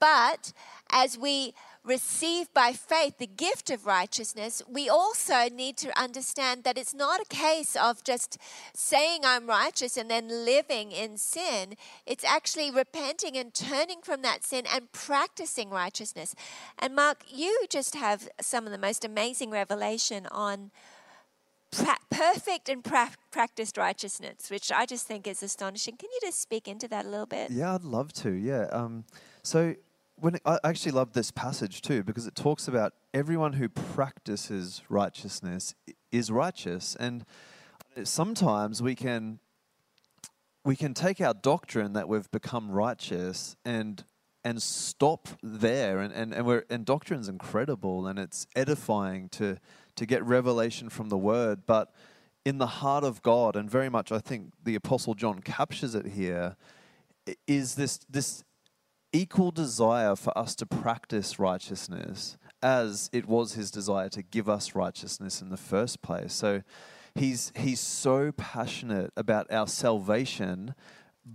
But 0.00 0.52
as 0.90 1.18
we 1.18 1.54
receive 1.84 2.52
by 2.52 2.72
faith 2.72 3.18
the 3.18 3.26
gift 3.26 3.70
of 3.70 3.86
righteousness, 3.86 4.62
we 4.68 4.88
also 4.88 5.48
need 5.48 5.76
to 5.78 5.98
understand 6.00 6.64
that 6.64 6.76
it's 6.76 6.94
not 6.94 7.20
a 7.20 7.24
case 7.24 7.76
of 7.76 8.04
just 8.04 8.38
saying 8.74 9.22
I'm 9.24 9.46
righteous 9.46 9.96
and 9.96 10.10
then 10.10 10.28
living 10.28 10.92
in 10.92 11.16
sin. 11.16 11.74
It's 12.06 12.24
actually 12.24 12.70
repenting 12.70 13.36
and 13.36 13.54
turning 13.54 14.02
from 14.02 14.22
that 14.22 14.44
sin 14.44 14.64
and 14.72 14.92
practicing 14.92 15.70
righteousness. 15.70 16.34
And 16.78 16.94
Mark, 16.94 17.24
you 17.28 17.64
just 17.70 17.94
have 17.94 18.28
some 18.40 18.66
of 18.66 18.72
the 18.72 18.78
most 18.78 19.04
amazing 19.04 19.50
revelation 19.50 20.26
on 20.30 20.70
pra- 21.70 21.98
perfect 22.10 22.68
and 22.68 22.84
pra- 22.84 23.12
practiced 23.30 23.76
righteousness, 23.76 24.50
which 24.50 24.70
I 24.70 24.86
just 24.86 25.06
think 25.06 25.26
is 25.26 25.42
astonishing. 25.42 25.96
Can 25.96 26.10
you 26.12 26.18
just 26.22 26.40
speak 26.40 26.68
into 26.68 26.88
that 26.88 27.04
a 27.04 27.08
little 27.08 27.26
bit? 27.26 27.50
Yeah, 27.50 27.74
I'd 27.74 27.84
love 27.84 28.12
to. 28.14 28.32
Yeah. 28.32 28.66
Um, 28.72 29.04
so 29.42 29.74
when 30.20 30.38
I 30.44 30.58
actually 30.64 30.92
love 30.92 31.12
this 31.12 31.30
passage 31.30 31.80
too 31.80 32.02
because 32.02 32.26
it 32.26 32.34
talks 32.34 32.68
about 32.68 32.94
everyone 33.14 33.54
who 33.54 33.68
practices 33.68 34.82
righteousness 34.88 35.74
is 36.10 36.30
righteous, 36.30 36.96
and 36.98 37.24
sometimes 38.04 38.82
we 38.82 38.94
can 38.94 39.40
we 40.64 40.76
can 40.76 40.92
take 40.92 41.20
our 41.20 41.34
doctrine 41.34 41.92
that 41.94 42.08
we've 42.08 42.30
become 42.30 42.70
righteous 42.70 43.56
and 43.64 44.04
and 44.44 44.62
stop 44.62 45.28
there. 45.42 45.98
And, 46.00 46.12
and, 46.12 46.32
and 46.32 46.46
we're 46.46 46.64
and 46.70 46.84
doctrine's 46.84 47.28
incredible 47.28 48.06
and 48.06 48.18
it's 48.18 48.46
edifying 48.56 49.28
to 49.30 49.58
to 49.96 50.06
get 50.06 50.24
revelation 50.24 50.88
from 50.88 51.08
the 51.08 51.18
word. 51.18 51.60
But 51.66 51.92
in 52.44 52.58
the 52.58 52.66
heart 52.66 53.04
of 53.04 53.22
God 53.22 53.56
and 53.56 53.70
very 53.70 53.88
much 53.88 54.10
I 54.10 54.18
think 54.18 54.52
the 54.62 54.74
apostle 54.74 55.14
John 55.14 55.40
captures 55.40 55.94
it 55.94 56.06
here 56.06 56.56
is 57.46 57.74
this 57.74 57.98
this 58.08 58.42
equal 59.12 59.50
desire 59.50 60.16
for 60.16 60.36
us 60.36 60.54
to 60.56 60.66
practice 60.66 61.38
righteousness 61.38 62.36
as 62.62 63.08
it 63.12 63.26
was 63.26 63.54
his 63.54 63.70
desire 63.70 64.08
to 64.10 64.22
give 64.22 64.48
us 64.48 64.74
righteousness 64.74 65.40
in 65.40 65.50
the 65.50 65.56
first 65.56 66.02
place. 66.02 66.32
So 66.32 66.62
he's 67.14 67.52
he's 67.56 67.80
so 67.80 68.32
passionate 68.32 69.12
about 69.16 69.50
our 69.52 69.66
salvation 69.66 70.74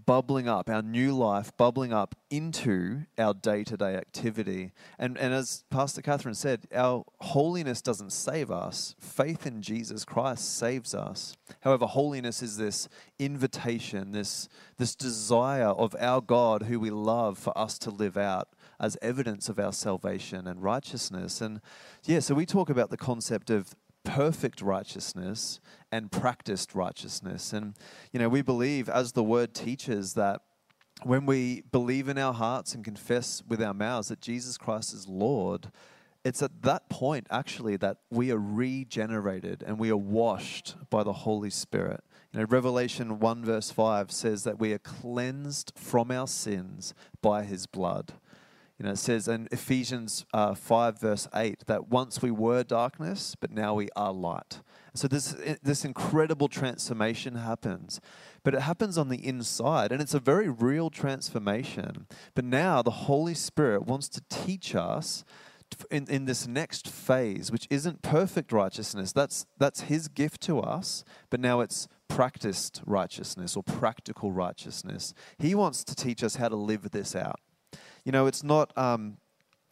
bubbling 0.05 0.47
up, 0.47 0.69
our 0.69 0.81
new 0.81 1.15
life 1.15 1.55
bubbling 1.57 1.93
up 1.93 2.15
into 2.29 3.05
our 3.17 3.33
day 3.33 3.63
to 3.63 3.77
day 3.77 3.95
activity. 3.95 4.71
And, 4.97 5.17
and 5.17 5.33
as 5.33 5.63
Pastor 5.69 6.01
Catherine 6.01 6.35
said, 6.35 6.65
our 6.73 7.05
holiness 7.21 7.81
doesn't 7.81 8.11
save 8.11 8.51
us, 8.51 8.95
faith 8.99 9.45
in 9.45 9.61
Jesus 9.61 10.03
Christ 10.03 10.57
saves 10.57 10.93
us. 10.95 11.35
However, 11.61 11.85
holiness 11.85 12.41
is 12.41 12.57
this 12.57 12.89
invitation, 13.19 14.11
this, 14.11 14.49
this 14.77 14.95
desire 14.95 15.69
of 15.69 15.95
our 15.99 16.21
God, 16.21 16.63
who 16.63 16.79
we 16.79 16.89
love, 16.89 17.37
for 17.37 17.57
us 17.57 17.77
to 17.79 17.91
live 17.91 18.17
out 18.17 18.49
as 18.79 18.97
evidence 19.01 19.47
of 19.47 19.59
our 19.59 19.71
salvation 19.71 20.47
and 20.47 20.61
righteousness. 20.61 21.39
And 21.39 21.61
yeah, 22.03 22.19
so 22.19 22.35
we 22.35 22.45
talk 22.45 22.69
about 22.69 22.89
the 22.89 22.97
concept 22.97 23.49
of 23.49 23.75
perfect 24.03 24.61
righteousness 24.61 25.59
and 25.91 26.11
practiced 26.11 26.75
righteousness. 26.75 27.53
And, 27.53 27.75
you 28.11 28.19
know, 28.19 28.29
we 28.29 28.41
believe, 28.41 28.89
as 28.89 29.13
the 29.13 29.23
word 29.23 29.53
teaches, 29.53 30.13
that 30.13 30.41
when 31.03 31.25
we 31.25 31.63
believe 31.71 32.07
in 32.07 32.17
our 32.17 32.33
hearts 32.33 32.75
and 32.75 32.83
confess 32.83 33.43
with 33.47 33.61
our 33.61 33.73
mouths 33.73 34.09
that 34.09 34.21
Jesus 34.21 34.57
Christ 34.57 34.93
is 34.93 35.07
Lord, 35.07 35.71
it's 36.23 36.41
at 36.41 36.61
that 36.61 36.89
point 36.89 37.27
actually 37.29 37.75
that 37.77 37.97
we 38.09 38.31
are 38.31 38.37
regenerated 38.37 39.63
and 39.65 39.77
we 39.77 39.89
are 39.89 39.97
washed 39.97 40.75
by 40.89 41.03
the 41.03 41.13
Holy 41.13 41.49
Spirit. 41.49 42.01
You 42.31 42.39
know, 42.39 42.45
Revelation 42.45 43.19
1 43.19 43.45
verse 43.45 43.71
5 43.71 44.11
says 44.11 44.43
that 44.43 44.59
we 44.59 44.73
are 44.73 44.79
cleansed 44.79 45.73
from 45.75 46.11
our 46.11 46.27
sins 46.27 46.93
by 47.21 47.43
his 47.43 47.67
blood. 47.67 48.13
You 48.79 48.85
know, 48.85 48.91
it 48.91 48.97
says 48.97 49.27
in 49.27 49.47
Ephesians 49.51 50.25
uh, 50.33 50.55
5, 50.55 50.99
verse 50.99 51.27
8, 51.33 51.65
that 51.67 51.89
once 51.89 52.21
we 52.21 52.31
were 52.31 52.63
darkness, 52.63 53.35
but 53.39 53.51
now 53.51 53.75
we 53.75 53.89
are 53.95 54.11
light. 54.11 54.61
So 54.95 55.07
this, 55.07 55.35
this 55.61 55.85
incredible 55.85 56.47
transformation 56.47 57.35
happens, 57.35 58.01
but 58.43 58.53
it 58.53 58.61
happens 58.61 58.97
on 58.97 59.09
the 59.09 59.25
inside, 59.25 59.91
and 59.91 60.01
it's 60.01 60.13
a 60.13 60.19
very 60.19 60.49
real 60.49 60.89
transformation. 60.89 62.07
But 62.35 62.45
now 62.45 62.81
the 62.81 62.91
Holy 62.91 63.35
Spirit 63.35 63.85
wants 63.85 64.09
to 64.09 64.21
teach 64.29 64.75
us 64.75 65.23
in, 65.89 66.07
in 66.09 66.25
this 66.25 66.47
next 66.47 66.87
phase, 66.87 67.51
which 67.51 67.67
isn't 67.69 68.01
perfect 68.01 68.51
righteousness. 68.51 69.11
That's, 69.11 69.45
that's 69.57 69.81
His 69.81 70.07
gift 70.07 70.41
to 70.41 70.59
us, 70.59 71.03
but 71.29 71.39
now 71.39 71.61
it's 71.61 71.87
practiced 72.07 72.81
righteousness 72.85 73.55
or 73.55 73.63
practical 73.63 74.31
righteousness. 74.31 75.13
He 75.37 75.55
wants 75.55 75.83
to 75.85 75.95
teach 75.95 76.23
us 76.23 76.35
how 76.35 76.49
to 76.49 76.55
live 76.55 76.91
this 76.91 77.15
out. 77.15 77.39
You 78.05 78.11
know, 78.11 78.27
it's 78.27 78.43
not. 78.43 78.77
Um, 78.77 79.17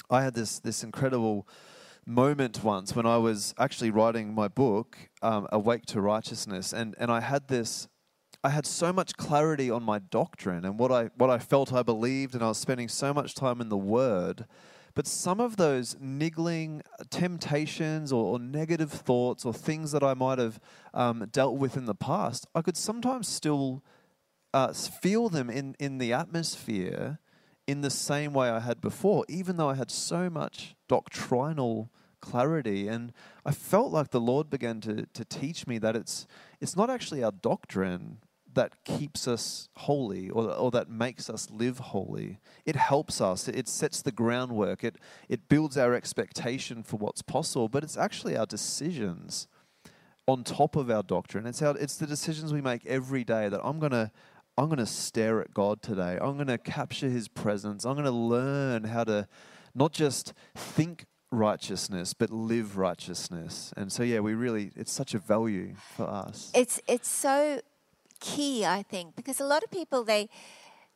I 0.09 0.23
had 0.23 0.33
this 0.33 0.59
this 0.59 0.83
incredible 0.83 1.47
moment 2.05 2.63
once 2.63 2.95
when 2.95 3.05
I 3.05 3.17
was 3.17 3.53
actually 3.57 3.91
writing 3.91 4.33
my 4.33 4.47
book, 4.47 4.97
um, 5.21 5.47
Awake 5.51 5.85
to 5.87 6.01
Righteousness, 6.01 6.73
and 6.73 6.95
and 6.97 7.11
I 7.11 7.19
had 7.19 7.47
this. 7.49 7.87
I 8.43 8.49
had 8.49 8.65
so 8.65 8.91
much 8.91 9.17
clarity 9.17 9.69
on 9.69 9.83
my 9.83 9.99
doctrine 9.99 10.65
and 10.65 10.79
what 10.79 10.91
I 10.91 11.09
what 11.17 11.29
I 11.29 11.39
felt 11.39 11.73
I 11.73 11.83
believed, 11.83 12.33
and 12.33 12.43
I 12.43 12.47
was 12.47 12.57
spending 12.57 12.87
so 12.87 13.13
much 13.13 13.35
time 13.35 13.59
in 13.59 13.69
the 13.69 13.77
Word. 13.77 14.45
But 14.93 15.07
some 15.07 15.39
of 15.39 15.57
those 15.57 15.95
niggling 15.99 16.81
temptations 17.09 18.11
or, 18.11 18.33
or 18.33 18.39
negative 18.39 18.91
thoughts 18.91 19.45
or 19.45 19.53
things 19.53 19.91
that 19.91 20.03
I 20.03 20.13
might 20.13 20.37
have 20.37 20.59
um, 20.93 21.27
dealt 21.31 21.57
with 21.57 21.77
in 21.77 21.85
the 21.85 21.95
past, 21.95 22.45
I 22.53 22.61
could 22.61 22.75
sometimes 22.75 23.29
still 23.29 23.83
uh, 24.53 24.73
feel 24.73 25.29
them 25.29 25.49
in, 25.49 25.75
in 25.79 25.97
the 25.97 26.11
atmosphere 26.11 27.19
in 27.71 27.79
the 27.79 27.89
same 27.89 28.33
way 28.33 28.49
I 28.49 28.59
had 28.59 28.81
before, 28.81 29.23
even 29.29 29.55
though 29.55 29.69
I 29.69 29.75
had 29.75 29.89
so 29.89 30.29
much 30.29 30.75
doctrinal 30.89 31.89
clarity. 32.19 32.89
And 32.89 33.13
I 33.45 33.51
felt 33.51 33.93
like 33.93 34.09
the 34.09 34.19
Lord 34.19 34.49
began 34.49 34.81
to, 34.81 35.05
to 35.05 35.23
teach 35.23 35.65
me 35.65 35.77
that 35.77 35.95
it's, 35.95 36.27
it's 36.59 36.75
not 36.75 36.89
actually 36.89 37.23
our 37.23 37.31
doctrine 37.31 38.17
that 38.53 38.83
keeps 38.83 39.25
us 39.25 39.69
holy 39.77 40.29
or, 40.29 40.51
or 40.51 40.69
that 40.71 40.89
makes 40.89 41.29
us 41.29 41.49
live 41.49 41.79
holy. 41.79 42.39
It 42.65 42.75
helps 42.75 43.21
us, 43.21 43.47
it 43.47 43.69
sets 43.69 44.01
the 44.01 44.11
groundwork, 44.11 44.83
it, 44.83 44.97
it 45.29 45.47
builds 45.47 45.77
our 45.77 45.93
expectation 45.93 46.83
for 46.83 46.97
what's 46.97 47.21
possible, 47.21 47.69
but 47.69 47.85
it's 47.85 47.95
actually 47.95 48.35
our 48.35 48.45
decisions 48.45 49.47
on 50.27 50.43
top 50.43 50.75
of 50.75 50.91
our 50.91 51.03
doctrine. 51.03 51.47
It's, 51.47 51.61
it's 51.61 51.95
the 51.95 52.07
decisions 52.07 52.51
we 52.51 52.59
make 52.59 52.85
every 52.85 53.23
day 53.23 53.47
that 53.47 53.61
I'm 53.63 53.79
going 53.79 53.93
to 53.93 54.11
I'm 54.57 54.65
going 54.65 54.77
to 54.77 54.85
stare 54.85 55.41
at 55.41 55.53
God 55.53 55.81
today. 55.81 56.17
I'm 56.21 56.35
going 56.35 56.47
to 56.47 56.57
capture 56.57 57.09
his 57.09 57.27
presence. 57.27 57.85
I'm 57.85 57.93
going 57.93 58.05
to 58.05 58.11
learn 58.11 58.83
how 58.83 59.03
to 59.05 59.27
not 59.73 59.93
just 59.93 60.33
think 60.55 61.05
righteousness, 61.31 62.13
but 62.13 62.29
live 62.29 62.77
righteousness. 62.77 63.73
And 63.77 63.91
so, 63.91 64.03
yeah, 64.03 64.19
we 64.19 64.33
really, 64.33 64.71
it's 64.75 64.91
such 64.91 65.13
a 65.13 65.19
value 65.19 65.75
for 65.95 66.07
us. 66.07 66.51
It's 66.53 66.79
it's 66.87 67.09
so 67.09 67.61
key, 68.19 68.65
I 68.65 68.83
think, 68.83 69.15
because 69.15 69.39
a 69.39 69.45
lot 69.45 69.63
of 69.63 69.71
people 69.71 70.03
they 70.03 70.29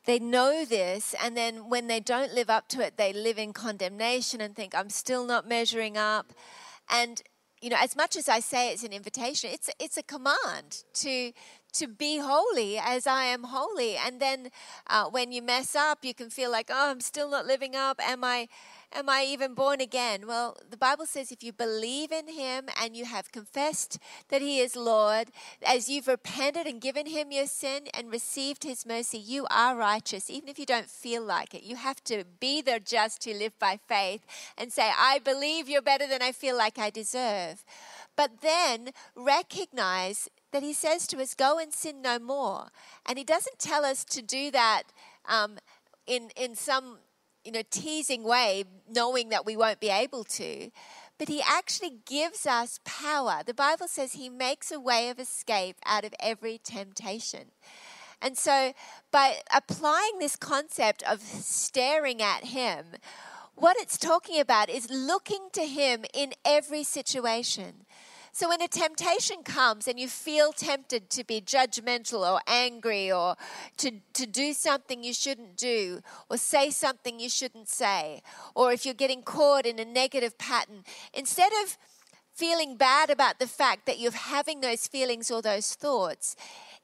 they 0.04 0.18
know 0.20 0.64
this, 0.64 1.14
and 1.20 1.36
then 1.36 1.68
when 1.68 1.88
they 1.88 1.98
don't 1.98 2.32
live 2.32 2.48
up 2.48 2.68
to 2.68 2.80
it, 2.80 2.96
they 2.96 3.12
live 3.12 3.38
in 3.38 3.52
condemnation 3.52 4.40
and 4.40 4.54
think, 4.54 4.74
"I'm 4.74 4.90
still 4.90 5.24
not 5.24 5.48
measuring 5.48 5.96
up." 5.96 6.32
And 6.88 7.22
you 7.60 7.70
know, 7.70 7.78
as 7.80 7.96
much 7.96 8.16
as 8.16 8.28
I 8.28 8.40
say 8.40 8.70
it's 8.70 8.84
an 8.84 8.92
invitation, 8.92 9.50
it's 9.52 9.70
it's 9.80 9.96
a 9.96 10.02
command 10.02 10.84
to 10.94 11.32
to 11.78 11.88
be 11.88 12.18
holy 12.18 12.78
as 12.78 13.06
I 13.06 13.24
am 13.24 13.44
holy. 13.44 13.96
And 13.96 14.20
then 14.20 14.50
uh, 14.86 15.06
when 15.06 15.32
you 15.32 15.42
mess 15.42 15.74
up, 15.74 16.04
you 16.04 16.14
can 16.14 16.30
feel 16.30 16.50
like, 16.50 16.70
"Oh, 16.70 16.90
I'm 16.90 17.00
still 17.00 17.30
not 17.30 17.46
living 17.46 17.74
up. 17.76 18.00
Am 18.00 18.24
I?" 18.24 18.48
Am 18.92 19.08
I 19.08 19.26
even 19.28 19.54
born 19.54 19.80
again? 19.80 20.26
Well, 20.26 20.56
the 20.70 20.76
Bible 20.76 21.06
says 21.06 21.32
if 21.32 21.42
you 21.42 21.52
believe 21.52 22.12
in 22.12 22.28
Him 22.28 22.68
and 22.80 22.96
you 22.96 23.04
have 23.04 23.32
confessed 23.32 23.98
that 24.28 24.40
He 24.40 24.60
is 24.60 24.76
Lord, 24.76 25.28
as 25.66 25.88
you've 25.88 26.06
repented 26.08 26.66
and 26.66 26.80
given 26.80 27.06
Him 27.06 27.32
your 27.32 27.46
sin 27.46 27.88
and 27.92 28.10
received 28.10 28.62
His 28.62 28.86
mercy, 28.86 29.18
you 29.18 29.46
are 29.50 29.76
righteous, 29.76 30.30
even 30.30 30.48
if 30.48 30.58
you 30.58 30.64
don't 30.64 30.88
feel 30.88 31.22
like 31.22 31.52
it. 31.52 31.64
You 31.64 31.76
have 31.76 32.02
to 32.04 32.24
be 32.38 32.62
the 32.62 32.80
just 32.80 33.20
to 33.22 33.34
live 33.34 33.58
by 33.58 33.78
faith 33.88 34.24
and 34.56 34.72
say, 34.72 34.90
I 34.96 35.18
believe 35.18 35.68
you're 35.68 35.82
better 35.82 36.06
than 36.06 36.22
I 36.22 36.32
feel 36.32 36.56
like 36.56 36.78
I 36.78 36.88
deserve. 36.88 37.64
But 38.16 38.40
then 38.40 38.90
recognize 39.14 40.28
that 40.52 40.62
He 40.62 40.72
says 40.72 41.06
to 41.08 41.20
us, 41.20 41.34
Go 41.34 41.58
and 41.58 41.72
sin 41.72 42.02
no 42.02 42.18
more. 42.18 42.68
And 43.06 43.18
He 43.18 43.24
doesn't 43.24 43.58
tell 43.58 43.84
us 43.84 44.04
to 44.04 44.22
do 44.22 44.50
that. 44.50 44.84
Um, 45.28 45.58
in, 46.06 46.30
in 46.36 46.54
some 46.54 46.98
you 47.46 47.52
know, 47.52 47.62
teasing 47.70 48.24
way, 48.24 48.64
knowing 48.88 49.28
that 49.28 49.46
we 49.46 49.56
won't 49.56 49.80
be 49.80 49.88
able 49.88 50.24
to. 50.24 50.70
But 51.16 51.28
he 51.28 51.40
actually 51.40 51.98
gives 52.04 52.44
us 52.44 52.80
power. 52.84 53.42
The 53.46 53.54
Bible 53.54 53.88
says 53.88 54.12
he 54.12 54.28
makes 54.28 54.70
a 54.70 54.80
way 54.80 55.08
of 55.08 55.18
escape 55.18 55.76
out 55.86 56.04
of 56.04 56.12
every 56.20 56.58
temptation. 56.62 57.52
And 58.20 58.36
so, 58.36 58.72
by 59.12 59.36
applying 59.54 60.18
this 60.18 60.36
concept 60.36 61.02
of 61.04 61.20
staring 61.20 62.20
at 62.20 62.46
him, 62.46 62.86
what 63.54 63.76
it's 63.78 63.98
talking 63.98 64.40
about 64.40 64.68
is 64.68 64.90
looking 64.90 65.48
to 65.52 65.62
him 65.62 66.04
in 66.12 66.32
every 66.44 66.82
situation. 66.82 67.86
So 68.38 68.50
when 68.50 68.60
a 68.60 68.68
temptation 68.68 69.42
comes 69.44 69.88
and 69.88 69.98
you 69.98 70.08
feel 70.08 70.52
tempted 70.52 71.08
to 71.08 71.24
be 71.24 71.40
judgmental 71.40 72.30
or 72.30 72.38
angry 72.46 73.10
or 73.10 73.34
to, 73.78 73.92
to 74.12 74.26
do 74.26 74.52
something 74.52 75.02
you 75.02 75.14
shouldn't 75.14 75.56
do 75.56 76.02
or 76.28 76.36
say 76.36 76.68
something 76.68 77.18
you 77.18 77.30
shouldn't 77.30 77.66
say, 77.66 78.20
or 78.54 78.74
if 78.74 78.84
you're 78.84 78.92
getting 78.92 79.22
caught 79.22 79.64
in 79.64 79.78
a 79.78 79.86
negative 79.86 80.36
pattern, 80.36 80.84
instead 81.14 81.50
of 81.64 81.78
feeling 82.34 82.76
bad 82.76 83.08
about 83.08 83.38
the 83.38 83.46
fact 83.46 83.86
that 83.86 83.98
you're 83.98 84.12
having 84.12 84.60
those 84.60 84.86
feelings 84.86 85.30
or 85.30 85.40
those 85.40 85.74
thoughts, 85.74 86.36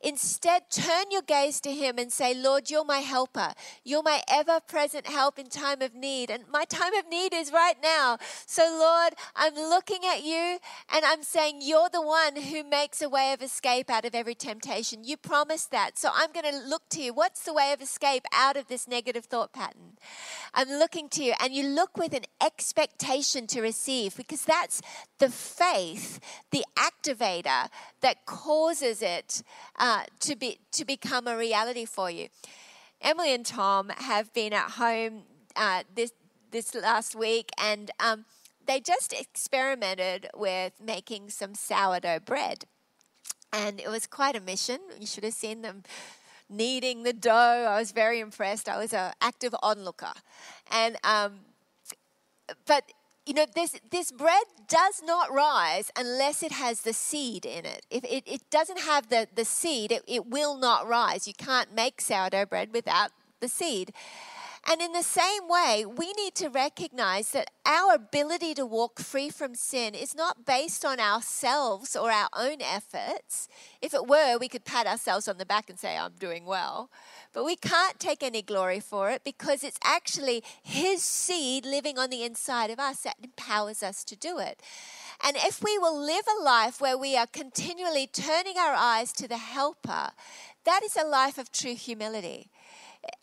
Instead, 0.02 0.62
turn 0.70 1.04
your 1.10 1.22
gaze 1.22 1.60
to 1.60 1.70
Him 1.70 1.98
and 1.98 2.12
say, 2.12 2.34
Lord, 2.34 2.70
you're 2.70 2.84
my 2.84 2.98
helper. 2.98 3.52
You're 3.84 4.02
my 4.02 4.20
ever 4.28 4.58
present 4.60 5.06
help 5.06 5.38
in 5.38 5.48
time 5.48 5.80
of 5.80 5.94
need. 5.94 6.30
And 6.30 6.44
my 6.50 6.64
time 6.64 6.94
of 6.94 7.08
need 7.08 7.32
is 7.32 7.52
right 7.52 7.76
now. 7.82 8.18
So, 8.46 8.62
Lord, 8.62 9.14
I'm 9.36 9.54
looking 9.54 10.00
at 10.04 10.24
you 10.24 10.58
and 10.92 11.04
I'm 11.04 11.22
saying, 11.22 11.58
You're 11.60 11.88
the 11.88 12.02
one 12.02 12.36
who 12.36 12.64
makes 12.64 13.00
a 13.00 13.08
way 13.08 13.32
of 13.32 13.42
escape 13.42 13.90
out 13.90 14.04
of 14.04 14.14
every 14.14 14.34
temptation. 14.34 15.04
You 15.04 15.16
promised 15.16 15.70
that. 15.70 15.98
So, 15.98 16.10
I'm 16.12 16.32
going 16.32 16.50
to 16.50 16.68
look 16.68 16.88
to 16.90 17.02
you. 17.02 17.14
What's 17.14 17.44
the 17.44 17.54
way 17.54 17.72
of 17.72 17.80
escape 17.80 18.24
out 18.32 18.56
of 18.56 18.68
this 18.68 18.88
negative 18.88 19.26
thought 19.26 19.52
pattern? 19.52 19.98
I'm 20.54 20.68
looking 20.68 21.08
to 21.10 21.24
you. 21.24 21.34
And 21.40 21.54
you 21.54 21.66
look 21.66 21.96
with 21.96 22.12
an 22.12 22.24
expectation 22.44 23.46
to 23.48 23.60
receive 23.60 24.16
because 24.16 24.44
that's 24.44 24.82
the 25.18 25.30
faith, 25.30 26.20
the 26.50 26.64
activator 26.76 27.68
that 28.00 28.26
causes 28.26 29.02
it. 29.02 29.42
Uh, 29.76 29.91
uh, 29.92 30.04
to 30.20 30.34
be 30.36 30.58
to 30.72 30.84
become 30.84 31.26
a 31.26 31.36
reality 31.36 31.84
for 31.84 32.10
you. 32.10 32.28
Emily 33.00 33.34
and 33.34 33.44
Tom 33.44 33.90
have 33.90 34.32
been 34.32 34.52
at 34.52 34.72
home 34.72 35.24
uh, 35.54 35.82
this 35.94 36.12
this 36.50 36.74
last 36.74 37.14
week, 37.14 37.50
and 37.58 37.90
um, 38.00 38.24
they 38.66 38.80
just 38.80 39.12
experimented 39.12 40.28
with 40.34 40.72
making 40.82 41.28
some 41.30 41.54
sourdough 41.54 42.20
bread, 42.20 42.64
and 43.52 43.80
it 43.80 43.88
was 43.88 44.06
quite 44.06 44.34
a 44.34 44.40
mission. 44.40 44.78
You 44.98 45.06
should 45.06 45.24
have 45.24 45.34
seen 45.34 45.60
them 45.60 45.82
kneading 46.48 47.02
the 47.02 47.12
dough. 47.12 47.66
I 47.68 47.78
was 47.78 47.92
very 47.92 48.18
impressed. 48.20 48.68
I 48.68 48.78
was 48.78 48.94
an 48.94 49.12
active 49.20 49.54
onlooker, 49.62 50.14
and 50.70 50.96
um, 51.04 51.40
but 52.66 52.84
you 53.26 53.34
know, 53.34 53.46
this, 53.54 53.76
this 53.90 54.10
bread 54.10 54.42
does 54.68 55.02
not 55.04 55.32
rise 55.32 55.90
unless 55.96 56.42
it 56.42 56.52
has 56.52 56.80
the 56.80 56.92
seed 56.92 57.44
in 57.44 57.64
it. 57.64 57.86
If 57.90 58.04
it, 58.04 58.24
it 58.26 58.42
doesn't 58.50 58.80
have 58.80 59.08
the, 59.10 59.28
the 59.34 59.44
seed, 59.44 59.92
it, 59.92 60.02
it 60.08 60.26
will 60.26 60.56
not 60.56 60.88
rise. 60.88 61.28
You 61.28 61.34
can't 61.34 61.74
make 61.74 62.00
sourdough 62.00 62.46
bread 62.46 62.72
without 62.72 63.10
the 63.40 63.48
seed. 63.48 63.92
And 64.64 64.80
in 64.80 64.92
the 64.92 65.02
same 65.02 65.48
way, 65.48 65.84
we 65.84 66.12
need 66.12 66.36
to 66.36 66.48
recognize 66.48 67.32
that 67.32 67.50
our 67.66 67.94
ability 67.94 68.54
to 68.54 68.64
walk 68.64 69.00
free 69.00 69.28
from 69.28 69.56
sin 69.56 69.94
is 69.94 70.14
not 70.14 70.46
based 70.46 70.84
on 70.84 71.00
ourselves 71.00 71.96
or 71.96 72.12
our 72.12 72.28
own 72.32 72.62
efforts. 72.62 73.48
If 73.80 73.92
it 73.92 74.06
were, 74.06 74.38
we 74.38 74.48
could 74.48 74.64
pat 74.64 74.86
ourselves 74.86 75.26
on 75.26 75.38
the 75.38 75.44
back 75.44 75.68
and 75.68 75.80
say, 75.80 75.98
I'm 75.98 76.12
doing 76.12 76.44
well. 76.44 76.90
But 77.32 77.44
we 77.44 77.56
can't 77.56 77.98
take 77.98 78.22
any 78.22 78.40
glory 78.40 78.78
for 78.78 79.10
it 79.10 79.24
because 79.24 79.64
it's 79.64 79.80
actually 79.82 80.44
His 80.62 81.02
seed 81.02 81.66
living 81.66 81.98
on 81.98 82.10
the 82.10 82.22
inside 82.22 82.70
of 82.70 82.78
us 82.78 83.00
that 83.00 83.16
empowers 83.22 83.82
us 83.82 84.04
to 84.04 84.16
do 84.16 84.38
it. 84.38 84.62
And 85.24 85.36
if 85.36 85.62
we 85.62 85.76
will 85.76 85.98
live 85.98 86.24
a 86.40 86.42
life 86.42 86.80
where 86.80 86.96
we 86.96 87.16
are 87.16 87.26
continually 87.26 88.06
turning 88.06 88.58
our 88.58 88.74
eyes 88.74 89.12
to 89.14 89.26
the 89.26 89.38
helper, 89.38 90.10
that 90.64 90.82
is 90.84 90.96
a 90.96 91.06
life 91.06 91.38
of 91.38 91.50
true 91.50 91.74
humility. 91.74 92.50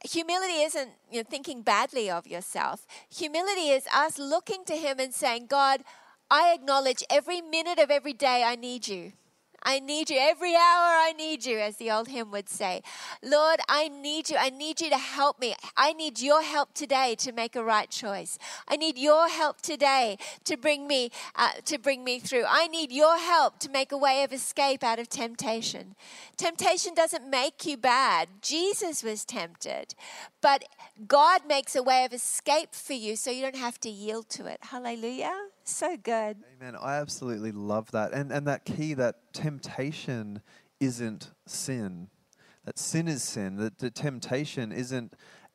Humility 0.04 0.62
isn't 0.62 0.92
you 1.12 1.20
know, 1.20 1.28
thinking 1.30 1.62
badly 1.62 2.10
of 2.10 2.28
yourself. 2.28 2.86
Humility 3.10 3.70
is 3.70 3.86
us 3.94 4.18
looking 4.20 4.66
to 4.66 4.76
Him 4.76 5.00
and 5.00 5.14
saying, 5.14 5.48
God, 5.48 5.84
I 6.30 6.54
acknowledge 6.54 7.04
every 7.10 7.42
minute 7.42 7.80
of 7.80 7.90
every 7.90 8.14
day 8.14 8.44
I 8.44 8.56
need 8.56 8.88
you. 8.88 9.14
I 9.64 9.80
need 9.80 10.10
you. 10.10 10.18
Every 10.20 10.56
hour 10.56 10.60
I 10.60 11.14
need 11.18 11.46
you, 11.46 11.60
as 11.60 11.78
the 11.78 11.92
old 11.92 12.08
hymn 12.08 12.32
would 12.32 12.50
say. 12.50 12.82
Lord, 13.24 13.60
I 13.68 13.88
need 13.88 14.30
you. 14.30 14.38
I 14.38 14.50
need 14.50 14.82
you 14.82 14.90
to 14.90 14.98
help 14.98 15.40
me. 15.40 15.56
I 15.76 15.94
need 15.94 16.20
your 16.20 16.42
help 16.42 16.74
today 16.74 17.16
to 17.20 17.32
make 17.32 17.56
a 17.56 17.64
right 17.64 17.90
choice. 17.90 18.38
I 18.68 18.76
need 18.76 18.98
your 18.98 19.28
help 19.28 19.62
today 19.62 20.18
to 20.46 20.58
bring 20.58 20.88
me 20.88 21.12
uh, 21.36 21.52
to 21.66 21.78
bring 21.78 22.04
me 22.04 22.20
through. 22.20 22.46
I 22.48 22.68
need 22.68 22.92
your 22.92 23.18
help 23.18 23.60
to 23.60 23.70
make 23.70 23.92
a 23.92 23.98
way 23.98 24.24
of 24.24 24.34
escape 24.34 24.84
out 24.84 25.00
of 25.00 25.10
temptation. 25.10 25.96
Temptation 26.38 26.94
doesn't 26.94 27.30
make 27.30 27.66
you 27.66 27.78
bad. 27.78 28.30
Jesus 28.42 29.04
was 29.04 29.26
tempted, 29.26 29.96
but 30.42 30.66
God 31.08 31.42
makes 31.48 31.76
a 31.76 31.84
way 31.84 32.06
of 32.06 32.14
escape 32.14 32.74
for 32.74 32.94
you 32.94 33.16
so 33.16 33.32
you 33.32 33.42
don't 33.42 33.56
have 33.56 33.80
to 33.82 33.90
yield 33.90 34.30
to 34.30 34.46
it. 34.46 34.60
Hallelujah. 34.62 35.36
So 35.70 35.96
good. 35.96 36.38
Amen. 36.60 36.76
I 36.82 36.98
absolutely 36.98 37.52
love 37.52 37.92
that. 37.92 38.12
And 38.12 38.32
and 38.32 38.48
that 38.48 38.66
key 38.66 38.96
that 38.96 39.34
temptation 39.34 40.42
isn't 40.80 41.32
sin. 41.46 42.10
That 42.66 42.80
sin 42.80 43.08
is 43.08 43.22
sin. 43.22 43.58
That 43.58 43.78
the 43.78 43.92
temptation 43.92 44.72
isn't 44.72 45.14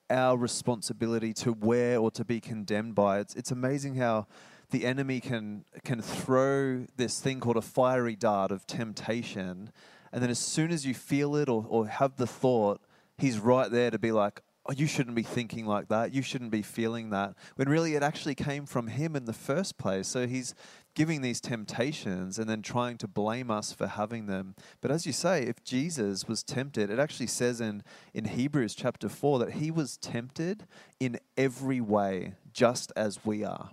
our 0.08 0.36
responsibility 0.36 1.32
to 1.32 1.52
wear 1.52 1.98
or 1.98 2.12
to 2.12 2.24
be 2.24 2.40
condemned 2.40 2.94
by. 2.94 3.18
It's 3.18 3.34
it's 3.34 3.50
amazing 3.50 3.96
how 3.96 4.28
the 4.70 4.86
enemy 4.86 5.18
can 5.18 5.64
can 5.82 6.00
throw 6.00 6.86
this 6.96 7.20
thing 7.20 7.40
called 7.40 7.56
a 7.56 7.62
fiery 7.62 8.14
dart 8.14 8.52
of 8.52 8.68
temptation, 8.68 9.72
and 10.12 10.22
then 10.22 10.30
as 10.30 10.38
soon 10.38 10.70
as 10.70 10.86
you 10.86 10.94
feel 10.94 11.34
it 11.34 11.48
or, 11.48 11.66
or 11.68 11.88
have 11.88 12.16
the 12.16 12.26
thought, 12.26 12.80
he's 13.18 13.40
right 13.40 13.70
there 13.70 13.90
to 13.90 13.98
be 13.98 14.12
like, 14.12 14.42
oh, 14.66 14.72
you 14.72 14.86
shouldn't 14.86 15.16
be 15.16 15.22
thinking 15.22 15.66
like 15.66 15.88
that. 15.88 16.14
You 16.14 16.22
shouldn't 16.22 16.50
be 16.50 16.62
feeling 16.62 17.10
that. 17.10 17.34
When 17.56 17.68
really 17.68 17.94
it 17.94 18.02
actually 18.02 18.34
came 18.34 18.66
from 18.66 18.86
him 18.86 19.14
in 19.14 19.26
the 19.26 19.32
first 19.32 19.76
place. 19.76 20.08
So 20.08 20.26
he's 20.26 20.54
giving 20.94 21.20
these 21.20 21.40
temptations 21.40 22.38
and 22.38 22.48
then 22.48 22.62
trying 22.62 22.96
to 22.98 23.08
blame 23.08 23.50
us 23.50 23.72
for 23.72 23.86
having 23.86 24.26
them. 24.26 24.54
But 24.80 24.90
as 24.90 25.06
you 25.06 25.12
say, 25.12 25.42
if 25.42 25.62
Jesus 25.64 26.26
was 26.26 26.42
tempted, 26.42 26.90
it 26.90 26.98
actually 26.98 27.26
says 27.26 27.60
in, 27.60 27.82
in 28.14 28.26
Hebrews 28.26 28.74
chapter 28.74 29.08
4 29.08 29.40
that 29.40 29.52
he 29.54 29.70
was 29.70 29.96
tempted 29.96 30.66
in 31.00 31.18
every 31.36 31.80
way, 31.80 32.34
just 32.52 32.92
as 32.96 33.24
we 33.24 33.44
are. 33.44 33.70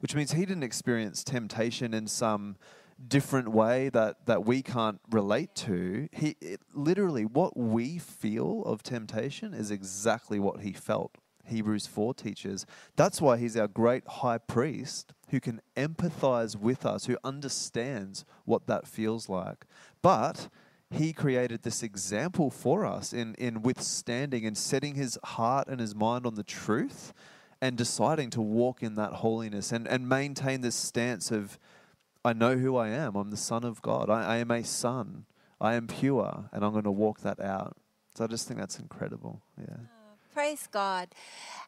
Which 0.00 0.14
means 0.14 0.32
he 0.32 0.44
didn't 0.44 0.62
experience 0.62 1.24
temptation 1.24 1.94
in 1.94 2.06
some 2.06 2.56
different 3.06 3.48
way 3.48 3.88
that, 3.90 4.26
that 4.26 4.44
we 4.44 4.62
can't 4.62 5.00
relate 5.10 5.54
to. 5.54 6.08
He 6.12 6.36
it, 6.40 6.60
literally 6.74 7.24
what 7.24 7.56
we 7.56 7.98
feel 7.98 8.62
of 8.64 8.82
temptation 8.82 9.54
is 9.54 9.70
exactly 9.70 10.38
what 10.38 10.60
he 10.60 10.72
felt. 10.72 11.16
Hebrews 11.46 11.86
4 11.86 12.14
teaches. 12.14 12.66
That's 12.96 13.20
why 13.20 13.38
he's 13.38 13.56
our 13.56 13.68
great 13.68 14.06
high 14.06 14.38
priest 14.38 15.14
who 15.30 15.40
can 15.40 15.60
empathize 15.76 16.56
with 16.56 16.84
us, 16.84 17.06
who 17.06 17.16
understands 17.24 18.24
what 18.44 18.66
that 18.66 18.86
feels 18.86 19.28
like. 19.28 19.64
But 20.02 20.48
he 20.90 21.12
created 21.12 21.62
this 21.62 21.82
example 21.82 22.50
for 22.50 22.84
us 22.84 23.12
in, 23.12 23.34
in 23.34 23.62
withstanding 23.62 24.46
and 24.46 24.56
setting 24.56 24.94
his 24.94 25.18
heart 25.22 25.68
and 25.68 25.80
his 25.80 25.94
mind 25.94 26.26
on 26.26 26.34
the 26.34 26.44
truth 26.44 27.12
and 27.60 27.76
deciding 27.76 28.30
to 28.30 28.40
walk 28.40 28.82
in 28.82 28.94
that 28.94 29.14
holiness 29.14 29.72
and, 29.72 29.86
and 29.86 30.08
maintain 30.08 30.60
this 30.60 30.76
stance 30.76 31.30
of, 31.30 31.58
I 32.28 32.34
know 32.34 32.56
who 32.56 32.76
I 32.76 32.88
am. 32.88 33.16
I'm 33.16 33.30
the 33.30 33.38
Son 33.38 33.64
of 33.64 33.80
God. 33.80 34.10
I, 34.10 34.34
I 34.34 34.36
am 34.36 34.50
a 34.50 34.62
son. 34.62 35.24
I 35.60 35.74
am 35.74 35.86
pure, 35.86 36.50
and 36.52 36.62
I'm 36.62 36.72
going 36.72 36.84
to 36.84 36.90
walk 36.90 37.20
that 37.20 37.40
out. 37.40 37.76
So 38.14 38.24
I 38.24 38.26
just 38.26 38.46
think 38.46 38.60
that's 38.60 38.78
incredible. 38.78 39.40
Yeah. 39.58 39.76
Oh, 39.80 40.16
praise 40.34 40.68
God. 40.70 41.08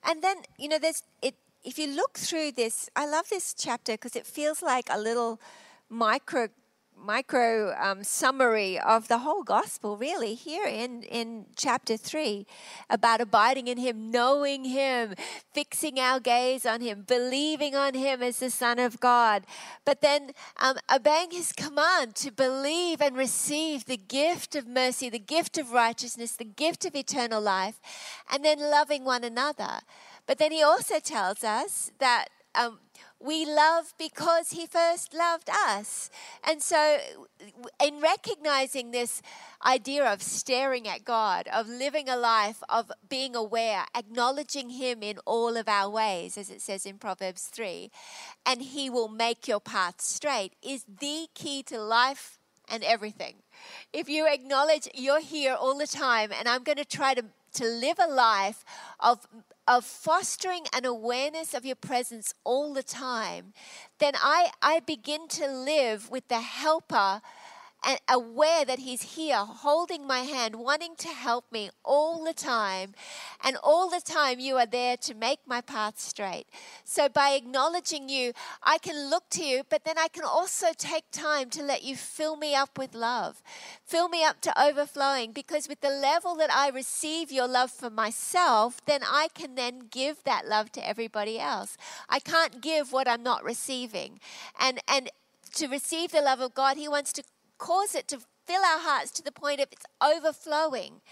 And 0.05 0.23
then, 0.23 0.37
you 0.59 0.69
know, 0.69 0.79
there's 0.79 1.03
it 1.23 1.35
if 1.65 1.79
you 1.79 1.89
look 1.89 2.19
through 2.19 2.53
this, 2.53 2.91
I 2.95 3.07
love 3.07 3.29
this 3.31 3.55
chapter 3.55 3.93
because 3.93 4.17
it 4.17 4.27
feels 4.27 4.63
like 4.63 4.87
a 4.91 4.99
little 4.99 5.41
micro 5.89 6.49
micro 7.05 7.75
um, 7.81 8.05
summary 8.05 8.79
of 8.79 9.09
the 9.09 9.19
whole 9.19 9.43
gospel, 9.43 9.97
really, 9.97 10.35
here 10.35 10.67
in, 10.67 11.03
in 11.03 11.47
chapter 11.57 11.97
3 11.97 12.47
about 12.89 13.21
abiding 13.21 13.69
in 13.69 13.79
Him, 13.79 14.11
knowing 14.11 14.65
Him, 14.65 15.15
fixing 15.53 15.99
our 15.99 16.21
gaze 16.21 16.67
on 16.67 16.81
Him, 16.81 17.05
believing 17.07 17.75
on 17.75 17.95
Him 17.95 18.23
as 18.23 18.39
the 18.39 18.51
Son 18.51 18.79
of 18.79 19.01
God, 19.01 19.45
but 19.85 20.01
then 20.01 20.33
um, 20.59 20.77
obeying 20.93 21.31
His 21.31 21.53
command 21.53 22.15
to 22.17 22.31
believe 22.31 23.01
and 23.01 23.17
receive 23.17 23.87
the 23.87 23.97
gift 23.97 24.55
of 24.55 24.67
mercy, 24.67 25.09
the 25.09 25.19
gift 25.19 25.59
of 25.59 25.73
righteousness, 25.73 26.37
the 26.37 26.45
gift 26.45 26.85
of 26.85 26.95
eternal 26.95 27.41
life, 27.41 27.81
and 28.31 28.45
then 28.45 28.59
loving 28.59 29.05
one 29.05 29.25
another. 29.25 29.81
But 30.27 30.39
then 30.39 30.53
He 30.53 30.63
also 30.63 31.01
tells 31.01 31.43
us 31.45 31.93
that. 31.99 32.27
Um, 32.53 32.81
we 33.23 33.45
love 33.45 33.93
because 33.99 34.51
he 34.51 34.67
first 34.67 35.13
loved 35.13 35.51
us. 35.51 36.11
And 36.43 36.63
so, 36.63 36.99
in 37.85 38.01
recognizing 38.01 38.91
this 38.91 39.21
idea 39.65 40.05
of 40.11 40.23
staring 40.23 40.89
at 40.89 41.05
God, 41.05 41.47
of 41.53 41.69
living 41.69 42.09
a 42.09 42.17
life 42.17 42.63
of 42.69 42.91
being 43.09 43.37
aware, 43.37 43.85
acknowledging 43.95 44.71
him 44.71 45.03
in 45.03 45.19
all 45.27 45.57
of 45.57 45.69
our 45.69 45.91
ways, 45.91 46.39
as 46.39 46.51
it 46.51 46.63
says 46.63 46.87
in 46.87 46.99
Proverbs 46.99 47.45
3, 47.45 47.91
and 48.47 48.63
he 48.63 48.89
will 48.89 49.09
make 49.09 49.47
your 49.47 49.61
path 49.61 50.01
straight, 50.01 50.55
is 50.63 50.85
the 50.85 51.29
key 51.35 51.63
to 51.65 51.79
life 51.79 52.39
and 52.69 52.83
everything. 52.85 53.37
If 53.93 54.09
you 54.09 54.27
acknowledge 54.27 54.89
you're 54.95 55.21
here 55.21 55.55
all 55.55 55.77
the 55.77 55.87
time, 55.87 56.31
and 56.37 56.49
I'm 56.49 56.63
going 56.63 56.79
to 56.79 56.85
try 56.85 57.15
to 57.15 57.25
to 57.53 57.65
live 57.65 57.99
a 57.99 58.09
life 58.09 58.65
of 59.01 59.27
of 59.71 59.85
fostering 59.85 60.65
an 60.75 60.85
awareness 60.85 61.55
of 61.55 61.65
your 61.65 61.77
presence 61.77 62.35
all 62.43 62.75
the 62.75 62.83
time, 62.83 63.53
then 64.01 64.15
I, 64.17 64.51
I 64.61 64.81
begin 64.81 65.29
to 65.29 65.47
live 65.47 66.11
with 66.11 66.27
the 66.27 66.41
helper 66.41 67.23
and 67.85 67.99
aware 68.09 68.65
that 68.65 68.81
He's 68.81 69.15
here, 69.15 69.39
holding 69.39 70.07
my 70.07 70.21
hand, 70.21 70.57
wanting 70.57 70.97
to 70.99 71.09
help 71.09 71.45
me 71.51 71.71
all 71.85 72.25
the 72.25 72.33
time. 72.33 72.95
And 73.43 73.57
all 73.63 73.89
the 73.89 74.01
time, 74.01 74.39
you 74.39 74.57
are 74.57 74.67
there 74.67 74.97
to 74.99 75.15
make 75.15 75.41
my 75.47 75.61
path 75.61 75.99
straight. 75.99 76.47
So, 76.85 77.09
by 77.09 77.31
acknowledging 77.31 78.09
you, 78.09 78.33
I 78.63 78.79
can 78.79 79.09
look 79.09 79.29
to 79.31 79.45
you, 79.45 79.63
but 79.69 79.85
then 79.85 79.97
I 79.99 80.09
can 80.09 80.25
also 80.25 80.69
take 80.77 81.11
time 81.11 81.51
to 81.51 81.63
let 81.63 81.83
you 81.83 81.97
fill 81.97 82.37
me 82.37 82.55
up 82.55 82.79
with 82.79 82.95
love, 82.95 83.43
fill 83.85 84.09
me 84.09 84.25
up 84.25 84.41
to 84.43 84.63
overflowing. 84.63 85.33
Because 85.33 85.69
with 85.69 85.81
the 85.81 85.91
level 85.91 86.35
that 86.37 86.53
I 86.53 86.69
receive 86.69 87.33
your 87.33 87.49
love 87.49 87.71
for 87.71 87.91
myself, 87.91 88.85
then 88.87 89.01
I 89.05 89.29
can 89.35 89.55
then 89.55 89.89
give 89.91 90.23
that 90.25 90.47
love 90.47 90.71
to 90.73 90.87
everybody 90.87 91.39
else. 91.39 91.77
I 92.09 92.19
can't 92.19 92.61
give 92.61 92.93
what 92.93 93.09
I'm 93.09 93.23
not 93.23 93.45
receiving. 93.45 94.21
And, 94.59 94.81
and, 94.87 95.11
to 95.55 95.67
receive 95.67 96.13
the 96.13 96.23
love 96.23 96.41
of 96.41 96.55
God, 96.55 96.77
He 96.77 96.89
wants 96.89 97.13
to 97.15 97.25
cause 97.61 97.95
it 97.95 98.09
to 98.09 98.19
fill 98.47 98.63
our 98.63 98.81
hearts 98.81 99.13
to 99.13 99.23
the 99.23 99.31
point 99.31 99.61
of 99.61 99.69
it's 99.71 99.87
overflowing. 100.03 101.03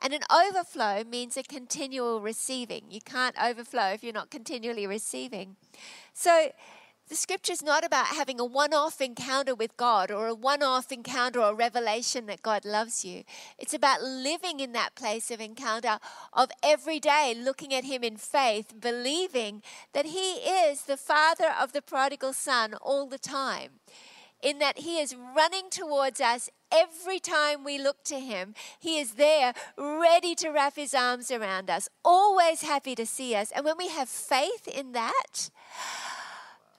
And 0.00 0.12
an 0.12 0.22
overflow 0.30 1.02
means 1.02 1.36
a 1.36 1.42
continual 1.42 2.20
receiving. 2.20 2.84
You 2.90 3.00
can't 3.00 3.36
overflow 3.42 3.88
if 3.88 4.04
you're 4.04 4.12
not 4.12 4.30
continually 4.30 4.86
receiving. 4.86 5.56
So 6.12 6.52
the 7.08 7.16
scripture 7.16 7.52
is 7.52 7.62
not 7.62 7.84
about 7.84 8.06
having 8.06 8.40
a 8.40 8.44
one 8.44 8.74
off 8.74 9.00
encounter 9.00 9.54
with 9.54 9.76
God 9.76 10.10
or 10.10 10.26
a 10.26 10.34
one 10.34 10.62
off 10.62 10.90
encounter 10.92 11.40
or 11.40 11.54
revelation 11.54 12.26
that 12.26 12.42
God 12.42 12.64
loves 12.64 13.04
you. 13.04 13.24
It's 13.58 13.74
about 13.74 14.02
living 14.02 14.60
in 14.60 14.72
that 14.72 14.94
place 14.94 15.30
of 15.30 15.40
encounter, 15.40 15.98
of 16.32 16.50
every 16.62 17.00
day 17.00 17.34
looking 17.36 17.72
at 17.72 17.84
Him 17.84 18.02
in 18.02 18.16
faith, 18.16 18.74
believing 18.80 19.62
that 19.92 20.06
He 20.06 20.36
is 20.36 20.82
the 20.82 20.96
Father 20.96 21.52
of 21.60 21.72
the 21.72 21.82
prodigal 21.82 22.32
Son 22.32 22.74
all 22.74 23.06
the 23.06 23.18
time 23.18 23.80
in 24.44 24.58
that 24.58 24.80
He 24.80 25.00
is 25.00 25.16
running 25.34 25.70
towards 25.70 26.20
us 26.20 26.50
every 26.70 27.18
time 27.18 27.64
we 27.64 27.78
look 27.78 28.04
to 28.04 28.20
Him. 28.20 28.54
He 28.78 28.98
is 28.98 29.12
there, 29.12 29.54
ready 29.76 30.34
to 30.36 30.50
wrap 30.50 30.76
His 30.76 30.94
arms 30.94 31.30
around 31.30 31.70
us, 31.70 31.88
always 32.04 32.62
happy 32.62 32.94
to 32.94 33.06
see 33.06 33.34
us. 33.34 33.50
And 33.50 33.64
when 33.64 33.78
we 33.78 33.88
have 33.88 34.08
faith 34.08 34.68
in 34.68 34.92
that, 34.92 35.50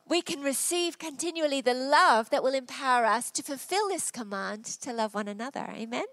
we 0.07 0.21
can 0.21 0.41
receive 0.41 0.99
continually 0.99 1.61
the 1.61 1.73
love 1.73 2.29
that 2.29 2.43
will 2.43 2.53
empower 2.53 3.05
us 3.05 3.31
to 3.31 3.41
fulfill 3.41 3.87
this 3.89 4.11
command 4.11 4.65
to 4.65 4.93
love 4.93 5.15
one 5.15 5.27
another. 5.27 5.67
Amen. 5.73 6.05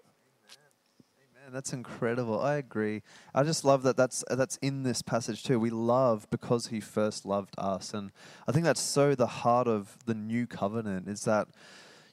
That's 1.50 1.72
incredible. 1.72 2.40
I 2.40 2.57
agree. 2.57 3.02
I 3.35 3.42
just 3.42 3.64
love 3.64 3.83
that 3.83 3.96
that's 3.96 4.24
that's 4.31 4.57
in 4.62 4.85
this 4.85 5.02
passage 5.02 5.42
too. 5.42 5.59
We 5.59 5.70
love 5.70 6.26
because 6.31 6.68
he 6.68 6.81
first 6.81 7.26
loved 7.26 7.55
us. 7.59 7.92
And 7.92 8.12
I 8.46 8.52
think 8.52 8.64
that's 8.64 8.81
so 8.81 9.14
the 9.14 9.26
heart 9.26 9.66
of 9.66 9.98
the 10.07 10.14
new 10.14 10.46
covenant 10.46 11.09
is 11.09 11.24
that 11.24 11.48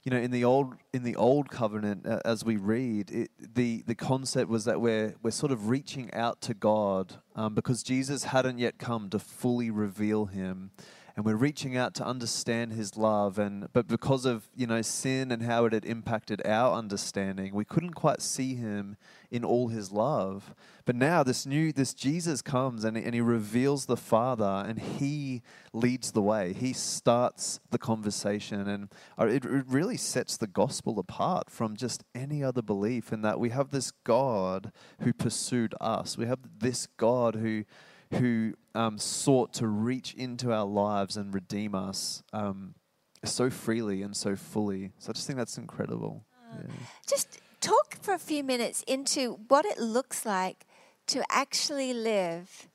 you 0.04 0.10
know 0.12 0.18
in 0.18 0.32
the 0.32 0.44
old 0.44 0.76
in 0.94 1.04
the 1.04 1.16
old 1.16 1.50
covenant 1.50 2.08
uh, 2.08 2.20
as 2.26 2.44
we 2.44 2.58
read 2.58 3.12
it, 3.12 3.30
the 3.40 3.84
the 3.86 3.96
concept 3.96 4.50
was 4.50 4.66
that 4.66 4.82
we're 4.82 5.16
we're 5.22 5.32
sort 5.32 5.52
of 5.52 5.70
reaching 5.70 6.14
out 6.14 6.42
to 6.42 6.54
God 6.54 7.16
um, 7.36 7.54
because 7.54 7.84
Jesus 7.84 8.26
hadn't 8.26 8.58
yet 8.58 8.80
come 8.80 9.10
to 9.12 9.20
fully 9.20 9.70
reveal 9.70 10.26
him 10.26 10.72
and 11.20 11.26
we're 11.26 11.36
reaching 11.36 11.76
out 11.76 11.94
to 11.96 12.06
understand 12.06 12.72
his 12.72 12.96
love. 12.96 13.38
And 13.38 13.68
but 13.74 13.90
because 13.90 14.24
of 14.24 14.48
you 14.56 14.66
know 14.66 14.82
sin 14.82 15.34
and 15.34 15.44
how 15.44 15.66
it 15.66 15.74
had 15.74 15.84
impacted 15.84 16.42
our 16.48 16.74
understanding 16.74 17.54
we 17.54 17.66
couldn't 17.66 17.94
quite 17.94 18.22
see 18.22 18.56
him 18.56 18.96
in 19.30 19.44
all 19.44 19.68
his 19.68 19.92
love. 19.92 20.56
But 20.86 20.96
now 20.96 21.24
this 21.24 21.46
new 21.46 21.74
this 21.74 21.94
jesus 21.94 22.42
comes 22.42 22.86
and, 22.86 22.96
and 22.96 23.14
he 23.14 23.20
reveals 23.20 23.86
the 23.86 23.98
father 23.98 24.64
and 24.66 24.80
he 24.80 25.42
leads 25.74 26.14
the 26.14 26.22
way. 26.22 26.54
He 26.54 26.72
starts 26.72 27.60
the 27.70 27.78
conversation. 27.78 28.70
And 28.70 28.90
it, 29.20 29.44
it 29.44 29.66
really 29.68 29.98
sets 29.98 30.38
the 30.38 30.48
gospel 30.48 31.00
apart 31.00 31.50
from 31.50 31.76
just 31.76 32.06
any 32.16 32.42
other 32.46 32.62
belief 32.62 33.12
in 33.12 33.24
that 33.24 33.42
we 33.42 33.50
have 33.50 33.72
this 33.72 33.92
god 34.06 34.72
who 35.02 35.12
pursued 35.12 35.76
us. 35.82 36.18
We 36.18 36.28
have 36.28 36.40
this 36.60 36.88
god 36.98 37.36
who 37.36 37.66
who 38.12 38.54
um, 38.76 38.98
sought 38.98 39.54
to 39.54 39.68
reach 39.68 40.14
into 40.14 40.52
our 40.52 40.66
lives 40.66 41.18
and 41.18 41.34
redeem 41.34 41.76
us 41.76 42.24
um, 42.34 42.76
so 43.24 43.50
freely 43.50 44.02
and 44.02 44.16
so 44.16 44.36
fully. 44.36 44.92
So 45.00 45.10
I 45.10 45.14
just 45.14 45.28
think 45.28 45.38
that's 45.38 45.58
incredible. 45.58 46.26
Uh, 46.52 46.58
yeah. 46.68 46.74
Just 47.08 47.40
talk 47.62 47.98
for 48.02 48.14
a 48.14 48.20
few 48.20 48.44
minutes 48.44 48.84
into 48.88 49.40
what 49.48 49.66
it 49.66 49.78
looks 49.78 50.26
like 50.26 50.66
to 51.08 51.24
actually 51.30 51.94
live 51.94 52.68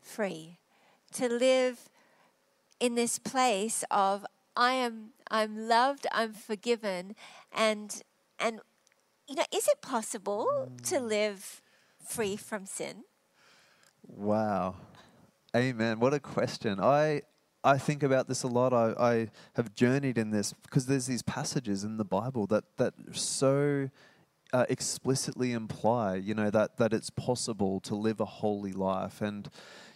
free, 0.00 0.58
to 1.12 1.28
live 1.28 1.88
in 2.80 2.94
this 2.94 3.18
place 3.18 3.84
of 3.90 4.26
I 4.56 4.72
am 4.72 5.12
I'm 5.30 5.68
loved, 5.68 6.06
I'm 6.12 6.34
forgiven, 6.34 7.14
and 7.50 8.02
and 8.38 8.60
you 9.28 9.36
know, 9.36 9.44
is 9.54 9.68
it 9.68 9.80
possible 9.80 10.68
mm. 10.68 10.88
to 10.90 11.00
live 11.00 11.62
free 12.04 12.36
from 12.36 12.66
sin? 12.66 13.04
Wow. 14.06 14.76
Amen. 15.56 16.00
What 16.00 16.14
a 16.14 16.20
question. 16.20 16.80
I 16.80 17.22
I 17.64 17.78
think 17.78 18.02
about 18.02 18.26
this 18.26 18.42
a 18.42 18.48
lot. 18.48 18.72
I, 18.72 18.94
I 18.98 19.30
have 19.54 19.74
journeyed 19.74 20.18
in 20.18 20.30
this 20.30 20.52
because 20.52 20.86
there's 20.86 21.06
these 21.06 21.22
passages 21.22 21.84
in 21.84 21.96
the 21.96 22.04
Bible 22.04 22.46
that 22.48 22.64
that 22.78 22.94
so 23.12 23.90
uh, 24.52 24.66
explicitly 24.68 25.52
imply, 25.52 26.16
you 26.16 26.34
know, 26.34 26.50
that 26.50 26.78
that 26.78 26.92
it's 26.92 27.10
possible 27.10 27.80
to 27.80 27.94
live 27.94 28.20
a 28.20 28.24
holy 28.24 28.72
life, 28.72 29.20
and 29.20 29.48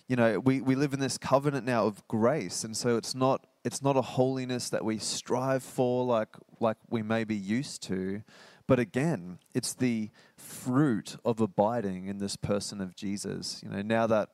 you 0.09 0.15
know, 0.15 0.39
we, 0.39 0.61
we 0.61 0.77
live 0.77 0.93
in 0.93 1.01
this 1.01 1.19
covenant 1.19 1.67
now 1.67 1.87
of 1.87 2.07
grace, 2.07 2.63
and 2.63 2.77
so 2.77 2.97
it's 2.97 3.15
not 3.15 3.47
it's 3.65 3.83
not 3.83 3.97
a 3.97 4.03
holiness 4.03 4.71
that 4.71 4.85
we 4.85 4.99
strive 4.99 5.63
for 5.63 6.05
like 6.05 6.37
like 6.61 6.77
we 6.91 7.03
may 7.03 7.25
be 7.25 7.35
used 7.35 7.83
to, 7.85 8.23
but 8.67 8.79
again, 8.79 9.39
it's 9.55 9.75
the 9.75 10.11
fruit 10.47 11.17
of 11.25 11.41
abiding 11.41 12.07
in 12.07 12.19
this 12.19 12.37
person 12.37 12.81
of 12.81 12.95
Jesus. 12.95 13.61
You 13.63 13.71
know, 13.71 13.83
now 13.83 14.07
that 14.07 14.31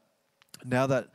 now 0.65 0.87
that 0.87 1.09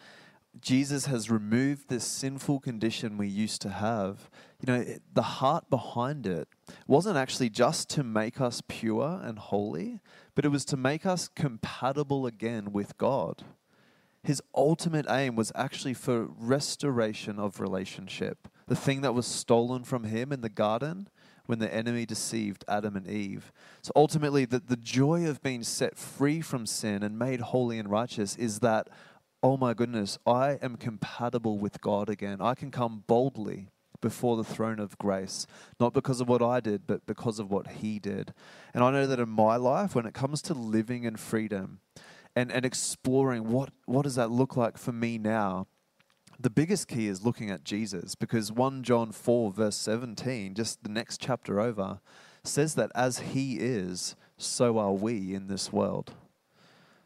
Jesus 0.60 1.05
has 1.05 1.29
removed 1.29 1.88
this 1.88 2.03
sinful 2.03 2.60
condition 2.62 3.17
we 3.17 3.27
used 3.27 3.62
to 3.62 3.69
have, 3.69 4.29
you 4.60 4.73
know, 4.73 4.86
the 5.13 5.21
heart 5.21 5.69
behind 5.69 6.25
it 6.25 6.47
wasn't 6.88 7.17
actually 7.17 7.49
just 7.49 7.89
to 7.91 8.03
make 8.03 8.41
us 8.41 8.62
pure 8.67 9.21
and 9.23 9.38
holy, 9.38 9.99
but 10.36 10.45
it 10.45 10.49
was 10.49 10.65
to 10.65 10.77
make 10.77 11.05
us 11.05 11.27
compatible 11.27 12.25
again 12.25 12.71
with 12.71 12.97
God. 12.97 13.43
His 14.23 14.41
ultimate 14.55 15.05
aim 15.10 15.36
was 15.36 15.51
actually 15.55 15.93
for 15.93 16.25
restoration 16.25 17.39
of 17.39 17.60
relationship. 17.60 18.47
The 18.67 18.75
thing 18.75 19.01
that 19.01 19.13
was 19.13 19.27
stolen 19.27 19.83
from 19.83 20.05
him 20.05 20.33
in 20.33 20.41
the 20.41 20.49
garden 20.49 21.07
when 21.47 21.60
the 21.60 21.73
enemy 21.73 22.05
deceived 22.05 22.63
Adam 22.67 22.95
and 22.95 23.07
Eve. 23.07 23.51
So 23.81 23.91
ultimately, 23.95 24.45
the, 24.45 24.60
the 24.60 24.77
joy 24.77 25.27
of 25.27 25.41
being 25.41 25.63
set 25.63 25.97
free 25.97 26.41
from 26.41 26.65
sin 26.65 27.01
and 27.01 27.17
made 27.17 27.41
holy 27.41 27.79
and 27.79 27.89
righteous 27.89 28.36
is 28.36 28.60
that 28.60 28.89
oh 29.43 29.55
my 29.55 29.73
goodness, 29.73 30.17
I 30.25 30.57
am 30.62 30.77
compatible 30.77 31.60
with 31.60 31.79
God 31.79 32.10
again. 32.10 32.41
I 32.41 32.55
can 32.55 32.71
come 32.71 33.03
boldly 33.07 33.69
before 34.01 34.38
the 34.38 34.43
throne 34.43 34.79
of 34.79 34.97
grace, 34.97 35.47
not 35.79 35.93
because 35.93 36.21
of 36.21 36.27
what 36.27 36.41
I 36.41 36.60
did, 36.60 36.86
but 36.86 37.05
because 37.05 37.39
of 37.39 37.49
what 37.49 37.67
He 37.67 37.99
did. 37.99 38.33
And 38.73 38.83
I 38.83 38.91
know 38.91 39.07
that 39.07 39.19
in 39.19 39.29
my 39.29 39.55
life, 39.55 39.95
when 39.95 40.05
it 40.05 40.13
comes 40.13 40.41
to 40.43 40.53
living 40.53 41.03
in 41.03 41.15
freedom 41.15 41.79
and, 42.36 42.51
and 42.51 42.65
exploring 42.65 43.49
what, 43.49 43.69
what 43.86 44.03
does 44.03 44.15
that 44.15 44.31
look 44.31 44.55
like 44.55 44.77
for 44.77 44.91
me 44.91 45.17
now, 45.17 45.67
the 46.39 46.50
biggest 46.50 46.88
key 46.88 47.08
is 47.08 47.26
looking 47.26 47.50
at 47.50 47.63
Jesus 47.63 48.15
because 48.15 48.52
1 48.52 48.84
John 48.84 49.12
4, 49.12 49.52
verse 49.52 49.76
17, 49.78 50.54
just 50.54 50.84
the 50.84 50.89
next 50.89 51.19
chapter 51.19 51.60
over, 51.60 52.00
says 52.43 52.76
that 52.76 52.91
as 52.95 53.19
He 53.19 53.58
is, 53.60 54.15
so 54.38 54.78
are 54.78 54.93
we 54.93 55.34
in 55.34 55.47
this 55.47 55.71
world. 55.73 56.13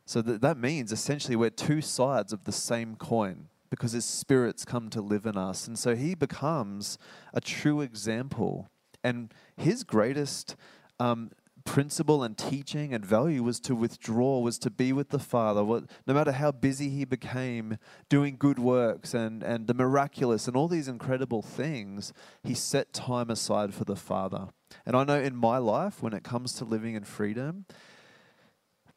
So 0.06 0.22
that, 0.22 0.42
that 0.42 0.58
means 0.58 0.92
essentially 0.92 1.36
we're 1.36 1.50
two 1.50 1.82
sides 1.82 2.34
of 2.34 2.44
the 2.44 2.52
same 2.52 2.96
coin 2.96 3.48
because 3.70 3.94
his 3.94 4.04
spirits 4.04 4.66
come 4.66 4.90
to 4.90 5.02
live 5.02 5.26
in 5.26 5.38
us. 5.38 5.66
And 5.66 5.80
so 5.80 5.96
he 5.96 6.14
becomes 6.14 6.98
a 7.34 7.40
true 7.40 7.80
example. 7.80 8.68
And 9.04 9.34
his 9.56 9.86
greatest 9.86 10.58
um, 11.00 11.32
principle 11.66 12.24
and 12.24 12.38
teaching 12.38 12.94
and 12.94 13.06
value 13.06 13.44
was 13.44 13.60
to 13.62 13.76
withdraw, 13.76 14.40
was 14.40 14.58
to 14.60 14.70
be 14.70 14.94
with 14.94 15.10
the 15.10 15.20
Father. 15.20 15.64
What, 15.64 15.86
no 16.08 16.14
matter 16.14 16.32
how 16.32 16.52
busy 16.52 16.90
he 16.90 17.06
became 17.06 17.78
doing 18.10 18.36
good 18.38 18.60
works 18.60 19.14
and, 19.14 19.44
and 19.44 19.68
the 19.68 19.74
miraculous 19.74 20.48
and 20.48 20.56
all 20.56 20.68
these 20.68 20.88
incredible 20.88 21.42
things, 21.42 22.14
he 22.44 22.54
set 22.54 22.94
time 22.94 23.30
aside 23.30 23.74
for 23.74 23.86
the 23.86 23.96
Father. 23.96 24.48
And 24.86 24.96
I 24.96 25.04
know 25.04 25.20
in 25.20 25.36
my 25.36 25.58
life, 25.58 26.02
when 26.02 26.14
it 26.14 26.24
comes 26.24 26.54
to 26.54 26.66
living 26.66 26.96
in 26.96 27.04
freedom, 27.04 27.66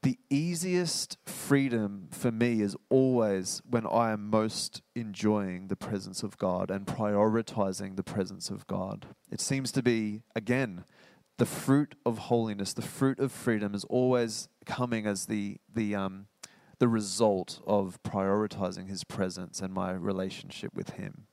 the 0.02 0.18
easiest 0.28 1.16
freedom 1.24 2.08
for 2.10 2.30
me 2.30 2.60
is 2.60 2.76
always 2.90 3.62
when 3.68 3.86
I 3.86 4.12
am 4.12 4.28
most 4.28 4.82
enjoying 4.94 5.68
the 5.68 5.76
presence 5.76 6.22
of 6.22 6.36
God 6.36 6.70
and 6.70 6.86
prioritizing 6.86 7.96
the 7.96 8.02
presence 8.02 8.50
of 8.50 8.66
God. 8.66 9.06
It 9.30 9.40
seems 9.40 9.72
to 9.72 9.82
be, 9.82 10.20
again, 10.36 10.84
the 11.36 11.46
fruit 11.46 11.94
of 12.06 12.18
holiness, 12.18 12.72
the 12.72 12.82
fruit 12.82 13.18
of 13.18 13.32
freedom 13.32 13.74
is 13.74 13.84
always 13.84 14.48
coming 14.66 15.06
as 15.06 15.26
the, 15.26 15.58
the, 15.72 15.94
um, 15.94 16.26
the 16.78 16.88
result 16.88 17.60
of 17.66 17.98
prioritizing 18.02 18.88
His 18.88 19.04
presence 19.04 19.60
and 19.60 19.72
my 19.72 19.92
relationship 19.92 20.72
with 20.74 20.90
Him. 20.90 21.26